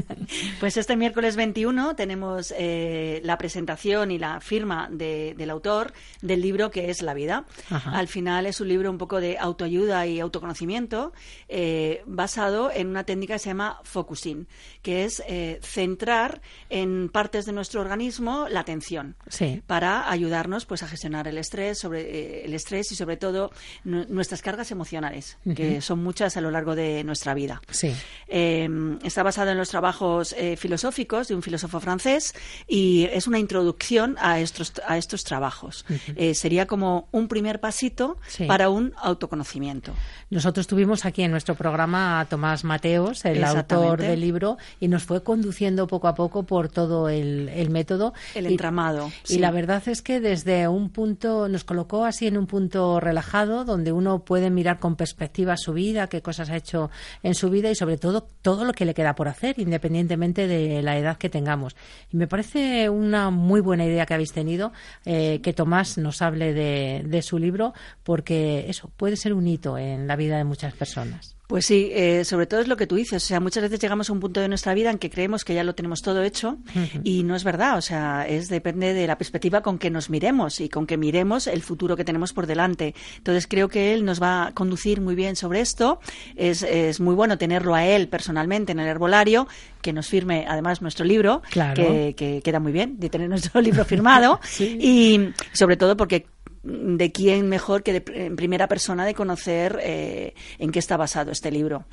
pues 0.61 0.77
este 0.77 0.97
miércoles 0.97 1.37
21 1.37 1.95
tenemos 1.97 2.53
eh, 2.57 3.21
la 3.25 3.39
presentación 3.39 4.11
y 4.11 4.19
la 4.19 4.41
firma 4.41 4.89
de- 4.91 5.35
del 5.37 5.51
autor 5.51 5.93
del 6.21 6.41
libro 6.41 6.71
que 6.71 6.91
es 6.91 7.03
La 7.03 7.15
vida. 7.15 7.45
Ajá. 7.71 7.91
Al 7.93 8.09
final 8.09 8.47
es 8.47 8.61
un 8.61 8.69
libro 8.69 8.91
un 8.91 8.99
poco 8.99 9.21
de 9.21 9.39
autoayuda 9.39 10.07
y 10.07 10.21
autoconocimiento 10.21 11.13
eh, 11.49 12.03
basado 12.07 12.71
en 12.73 12.89
una 12.89 13.05
técnica 13.05 13.35
que 13.35 13.39
se 13.39 13.51
llama 13.51 13.81
focusing, 13.85 14.47
que 14.83 15.05
es 15.05 15.23
eh, 15.29 15.59
centrar 15.63 16.41
en 16.71 17.09
partes 17.09 17.45
de 17.47 17.53
nuestro 17.53 17.81
organismo 17.81 18.47
la 18.49 18.61
atención 18.61 19.17
Sí. 19.29 19.63
para 19.67 20.11
ayudarnos 20.11 20.67
pues 20.67 20.83
a 20.83 20.89
gestionar 20.89 21.29
el 21.29 21.39
estrés 21.39 21.79
sobre 21.79 22.01
eh, 22.03 22.45
el 22.45 22.55
estrés 22.55 22.91
y 22.93 22.95
sobre 22.97 23.17
todo 23.17 23.51
nu- 23.85 24.07
nuestras 24.09 24.43
cargas 24.43 24.71
emocionales 24.71 25.39
que 25.57 25.81
son 25.81 26.03
muchas 26.03 26.37
a 26.37 26.41
lo 26.41 26.51
largo 26.51 26.75
de 26.75 27.05
nuestra 27.05 27.35
vida 27.35 27.61
Sí. 27.71 27.93
Eh, 28.29 28.69
está 29.03 29.23
basado 29.23 29.51
en 29.51 29.59
los 29.59 29.69
trabajos 29.71 30.35
eh, 30.39 30.57
filosóficos 30.57 31.29
de 31.29 31.35
un 31.35 31.43
filósofo 31.43 31.81
francés 31.81 32.35
y 32.69 33.05
es 33.13 33.27
una 33.27 33.39
introducción 33.39 34.17
a 34.21 34.41
estos 34.41 34.73
a 34.87 34.99
estos 34.99 35.25
trabajos. 35.25 35.85
Eh, 36.17 36.35
sería 36.35 36.67
como 36.67 37.09
un 37.13 37.29
primer 37.29 37.61
pasito 37.61 38.17
Sí. 38.29 38.45
para 38.47 38.69
un 38.71 38.93
autoconocimiento 38.97 39.93
Nosotros 40.31 40.67
tuvimos 40.67 41.05
aquí 41.05 41.23
en 41.23 41.31
nuestro 41.31 41.55
programa 41.55 42.21
a 42.21 42.25
Tomás 42.27 42.65
Mateos, 42.65 43.25
el 43.25 43.43
autor 43.45 44.01
del 44.01 44.21
libro, 44.21 44.57
y 44.81 44.89
nos 44.89 45.05
fue 45.05 45.23
conduciendo 45.23 45.87
poco 45.87 46.09
a 46.09 46.15
poco 46.15 46.45
por 46.45 46.69
todo 46.69 47.09
el, 47.09 47.49
el 47.51 47.71
método. 47.71 48.15
el 48.35 48.47
Y- 48.47 48.53
entramado 48.53 49.09
Y 49.25 49.35
sí. 49.35 49.39
la 49.39 49.51
verdad 49.51 49.83
es 49.87 50.03
que 50.03 50.21
desde 50.21 50.69
un 50.69 50.91
punto, 50.91 51.49
nos 51.49 51.65
colocó 51.65 52.05
así 52.05 52.27
en 52.27 52.37
un 52.39 52.47
punto 52.47 52.99
relajado, 53.01 53.65
donde 53.65 53.93
uno 53.93 54.21
puede 54.25 54.51
mirar 54.51 54.79
con 54.79 54.97
perspectiva 54.97 55.57
su 55.57 55.73
vida, 55.73 56.07
qué 56.09 56.23
cosas 56.23 56.51
ha 56.51 56.57
hecho 56.57 56.91
en 57.23 57.35
su 57.35 57.51
vida 57.51 57.71
y 57.71 57.75
sobre 57.75 57.99
todo 57.99 58.23
todo 58.43 58.65
lo 58.65 58.73
que 58.73 58.82
que 58.83 58.87
le 58.87 58.95
queda 58.95 59.15
por 59.15 59.29
hacer, 59.29 59.61
independientemente 59.61 60.49
de 60.49 60.83
la 60.83 60.99
edad 60.99 61.17
que 61.17 61.29
tengamos. 61.29 61.77
Y 62.11 62.17
me 62.17 62.27
parece 62.27 62.89
una 62.89 63.31
muy 63.31 63.61
buena 63.61 63.85
idea 63.85 64.07
que 64.07 64.15
habéis 64.15 64.33
tenido, 64.33 64.73
eh, 65.05 65.41
que 65.41 65.53
Tomás 65.53 65.99
nos 65.99 66.21
hable 66.21 66.53
de, 66.53 67.05
de 67.07 67.23
su 67.23 67.39
libro, 67.39 67.75
porque 68.03 68.65
eso 68.69 68.91
puede 68.97 69.15
ser 69.15 69.35
un 69.35 69.47
hito 69.47 69.79
en 69.79 70.09
la 70.09 70.17
vida 70.17 70.37
de 70.37 70.43
muchas 70.43 70.75
personas. 70.75 71.37
Pues 71.53 71.67
sí, 71.67 71.91
eh, 71.93 72.25
sobre 72.25 72.47
todo 72.47 72.61
es 72.61 72.67
lo 72.67 72.79
que 72.79 72.87
tú 72.87 72.97
dices. 72.97 73.23
O 73.23 73.27
sea, 73.27 73.39
muchas 73.39 73.63
veces 73.63 73.79
llegamos 73.79 74.09
a 74.09 74.15
un 74.15 74.21
punto 74.21 74.41
de 74.41 74.49
nuestra 74.49 74.73
vida 74.73 74.89
en 74.89 74.97
que 74.97 75.11
creemos 75.11 75.45
que 75.45 75.53
ya 75.53 75.65
lo 75.65 75.75
tenemos 75.75 76.01
todo 76.01 76.23
hecho 76.23 76.57
y 77.05 77.25
no 77.25 77.37
es 77.37 77.45
verdad. 77.45 77.77
O 77.77 77.83
sea, 77.83 78.27
es 78.27 78.49
depende 78.49 78.95
de 78.95 79.07
la 79.07 79.19
perspectiva 79.19 79.61
con 79.61 79.77
que 79.77 79.91
nos 79.91 80.09
miremos 80.09 80.63
y 80.63 80.71
con 80.71 80.87
que 80.87 80.97
miremos 80.97 81.47
el 81.47 81.61
futuro 81.61 81.95
que 81.95 82.07
tenemos 82.07 82.33
por 82.33 82.47
delante. 82.47 82.95
Entonces 83.19 83.47
creo 83.47 83.69
que 83.69 83.93
él 83.93 84.07
nos 84.07 84.23
va 84.23 84.47
a 84.47 84.53
conducir 84.53 85.03
muy 85.03 85.15
bien 85.15 85.37
sobre 85.37 85.61
esto. 85.61 86.01
Es, 86.37 86.63
es 86.63 87.01
muy 87.01 87.15
bueno 87.15 87.37
tenerlo 87.37 87.75
a 87.75 87.85
él 87.85 88.09
personalmente 88.09 88.73
en 88.73 88.81
el 88.81 88.89
herbolario, 88.89 89.47
que 89.83 89.93
nos 89.93 90.09
firme 90.09 90.47
además 90.49 90.81
nuestro 90.81 91.05
libro, 91.05 91.43
que, 91.53 92.15
que, 92.17 92.41
queda 92.43 92.61
muy 92.61 92.73
bien 92.73 92.99
de 92.99 93.11
tener 93.11 93.29
nuestro 93.29 93.61
libro 93.61 93.85
firmado. 93.85 94.41
Y 94.59 95.21
sobre 95.53 95.77
todo 95.77 95.99
porque 95.99 96.25
de 96.63 97.11
quién 97.11 97.49
mejor 97.49 97.83
que 97.83 98.03
en 98.15 98.37
primera 98.37 98.69
persona 98.69 99.05
de 99.05 99.15
conocer 99.15 99.79
eh, 99.83 100.35
en 100.59 100.71
qué 100.71 100.79
está 100.79 100.97
basado 100.97 101.33
este 101.33 101.51
libro. 101.51 101.85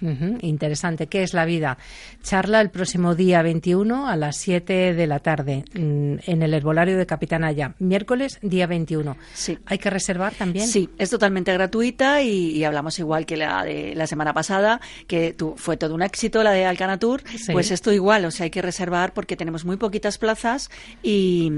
Interesante. 0.42 1.08
¿Qué 1.08 1.24
es 1.24 1.34
la 1.34 1.46
vida? 1.46 1.78
Charla 2.22 2.62
el 2.62 2.70
próximo 2.70 3.16
día 3.16 3.42
21 3.42 4.08
a 4.08 4.16
las 4.16 4.38
7 4.38 4.94
de 4.94 5.08
la 5.08 5.20
tarde 5.20 5.64
mm, 5.74 6.16
en 6.26 6.42
el 6.42 6.54
herbolario 6.54 6.98
de 6.98 7.06
Capitanaya. 7.06 7.74
Miércoles, 7.80 8.40
día 8.42 8.68
21. 8.68 9.18
Sí. 9.34 9.58
¿Hay 9.66 9.80
que 9.80 9.90
reservar 9.90 10.34
también? 10.36 10.68
Sí, 10.68 10.90
es 10.98 11.10
totalmente 11.10 11.52
gratuita 11.54 12.22
y, 12.22 12.64
hablamos 12.64 13.00
igual 13.00 13.26
que 13.26 13.38
la 13.38 13.64
de 13.64 13.96
la 13.96 14.06
semana 14.06 14.34
pasada, 14.34 14.80
que 15.08 15.36
fue 15.56 15.78
todo 15.78 15.96
un 15.96 16.04
éxito 16.04 16.44
la 16.44 16.52
de 16.52 16.66
Alcanatur. 16.66 17.24
Pues 17.52 17.72
esto 17.72 17.92
igual, 17.92 18.26
o 18.26 18.32
sea, 18.32 18.44
hay 18.44 18.50
que 18.50 18.62
reservar 18.62 19.14
porque 19.14 19.36
tenemos 19.36 19.66
muy 19.66 19.78
poquitas 19.78 20.18
plazas 20.18 20.70
y, 21.02 21.52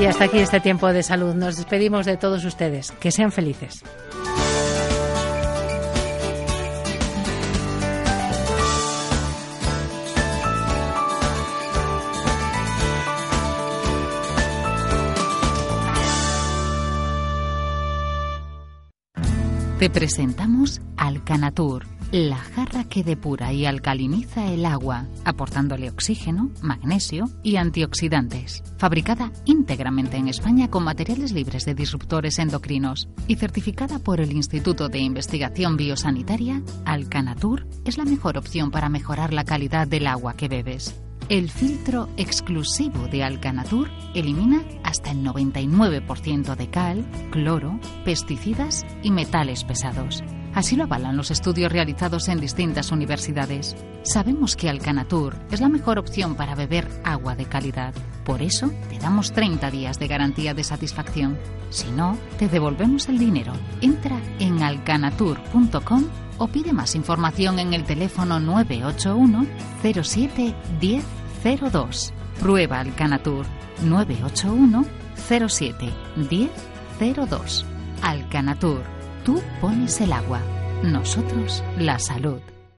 Y 0.00 0.04
hasta 0.04 0.24
aquí 0.24 0.38
este 0.38 0.60
tiempo 0.60 0.92
de 0.92 1.02
salud. 1.02 1.34
Nos 1.34 1.56
despedimos 1.56 2.06
de 2.06 2.16
todos 2.16 2.44
ustedes. 2.44 2.92
Que 2.92 3.10
sean 3.10 3.32
felices. 3.32 3.82
Te 19.78 19.90
presentamos 19.90 20.80
Alcanatur, 20.96 21.86
la 22.10 22.38
jarra 22.38 22.84
que 22.84 23.04
depura 23.04 23.52
y 23.52 23.66
alcaliniza 23.66 24.50
el 24.50 24.64
agua, 24.64 25.04
aportándole 25.26 25.90
oxígeno, 25.90 26.50
magnesio 26.62 27.28
y 27.42 27.56
antioxidantes. 27.56 28.62
Fabricada 28.78 29.32
íntegramente 29.44 30.16
en 30.16 30.28
España 30.28 30.70
con 30.70 30.82
materiales 30.82 31.32
libres 31.32 31.66
de 31.66 31.74
disruptores 31.74 32.38
endocrinos 32.38 33.10
y 33.28 33.36
certificada 33.36 33.98
por 33.98 34.22
el 34.22 34.32
Instituto 34.32 34.88
de 34.88 35.00
Investigación 35.00 35.76
Biosanitaria, 35.76 36.62
Alcanatur 36.86 37.66
es 37.84 37.98
la 37.98 38.06
mejor 38.06 38.38
opción 38.38 38.70
para 38.70 38.88
mejorar 38.88 39.34
la 39.34 39.44
calidad 39.44 39.86
del 39.86 40.06
agua 40.06 40.32
que 40.38 40.48
bebes. 40.48 40.98
El 41.28 41.50
filtro 41.50 42.08
exclusivo 42.16 43.08
de 43.08 43.24
Alcanatur 43.24 43.90
elimina 44.14 44.62
hasta 44.84 45.10
el 45.10 45.24
99% 45.24 46.54
de 46.54 46.70
cal, 46.70 47.04
cloro, 47.32 47.80
pesticidas 48.04 48.86
y 49.02 49.10
metales 49.10 49.64
pesados. 49.64 50.22
Así 50.54 50.76
lo 50.76 50.84
avalan 50.84 51.16
los 51.16 51.32
estudios 51.32 51.72
realizados 51.72 52.28
en 52.28 52.40
distintas 52.40 52.92
universidades. 52.92 53.74
Sabemos 54.04 54.54
que 54.54 54.70
Alcanatur 54.70 55.36
es 55.50 55.60
la 55.60 55.68
mejor 55.68 55.98
opción 55.98 56.36
para 56.36 56.54
beber 56.54 56.88
agua 57.02 57.34
de 57.34 57.46
calidad. 57.46 57.92
Por 58.24 58.40
eso 58.40 58.70
te 58.88 59.00
damos 59.00 59.32
30 59.32 59.68
días 59.72 59.98
de 59.98 60.06
garantía 60.06 60.54
de 60.54 60.62
satisfacción. 60.62 61.36
Si 61.70 61.90
no, 61.90 62.16
te 62.38 62.48
devolvemos 62.48 63.08
el 63.08 63.18
dinero. 63.18 63.52
Entra 63.80 64.20
en 64.38 64.62
alcanatur.com 64.62 66.04
o 66.38 66.48
pide 66.48 66.72
más 66.72 66.94
información 66.94 67.58
en 67.58 67.74
el 67.74 67.84
teléfono 67.84 68.40
981 68.40 69.46
07 69.82 70.54
1002. 70.80 72.12
Prueba 72.40 72.80
Alcanatur 72.80 73.46
981 73.82 74.84
07 75.16 75.90
1002. 76.16 77.66
Alcanatur 78.02 78.96
Tú 79.26 79.42
pones 79.60 80.00
el 80.00 80.12
agua, 80.12 80.40
nosotros 80.84 81.64
la 81.76 81.98
salud. 81.98 82.40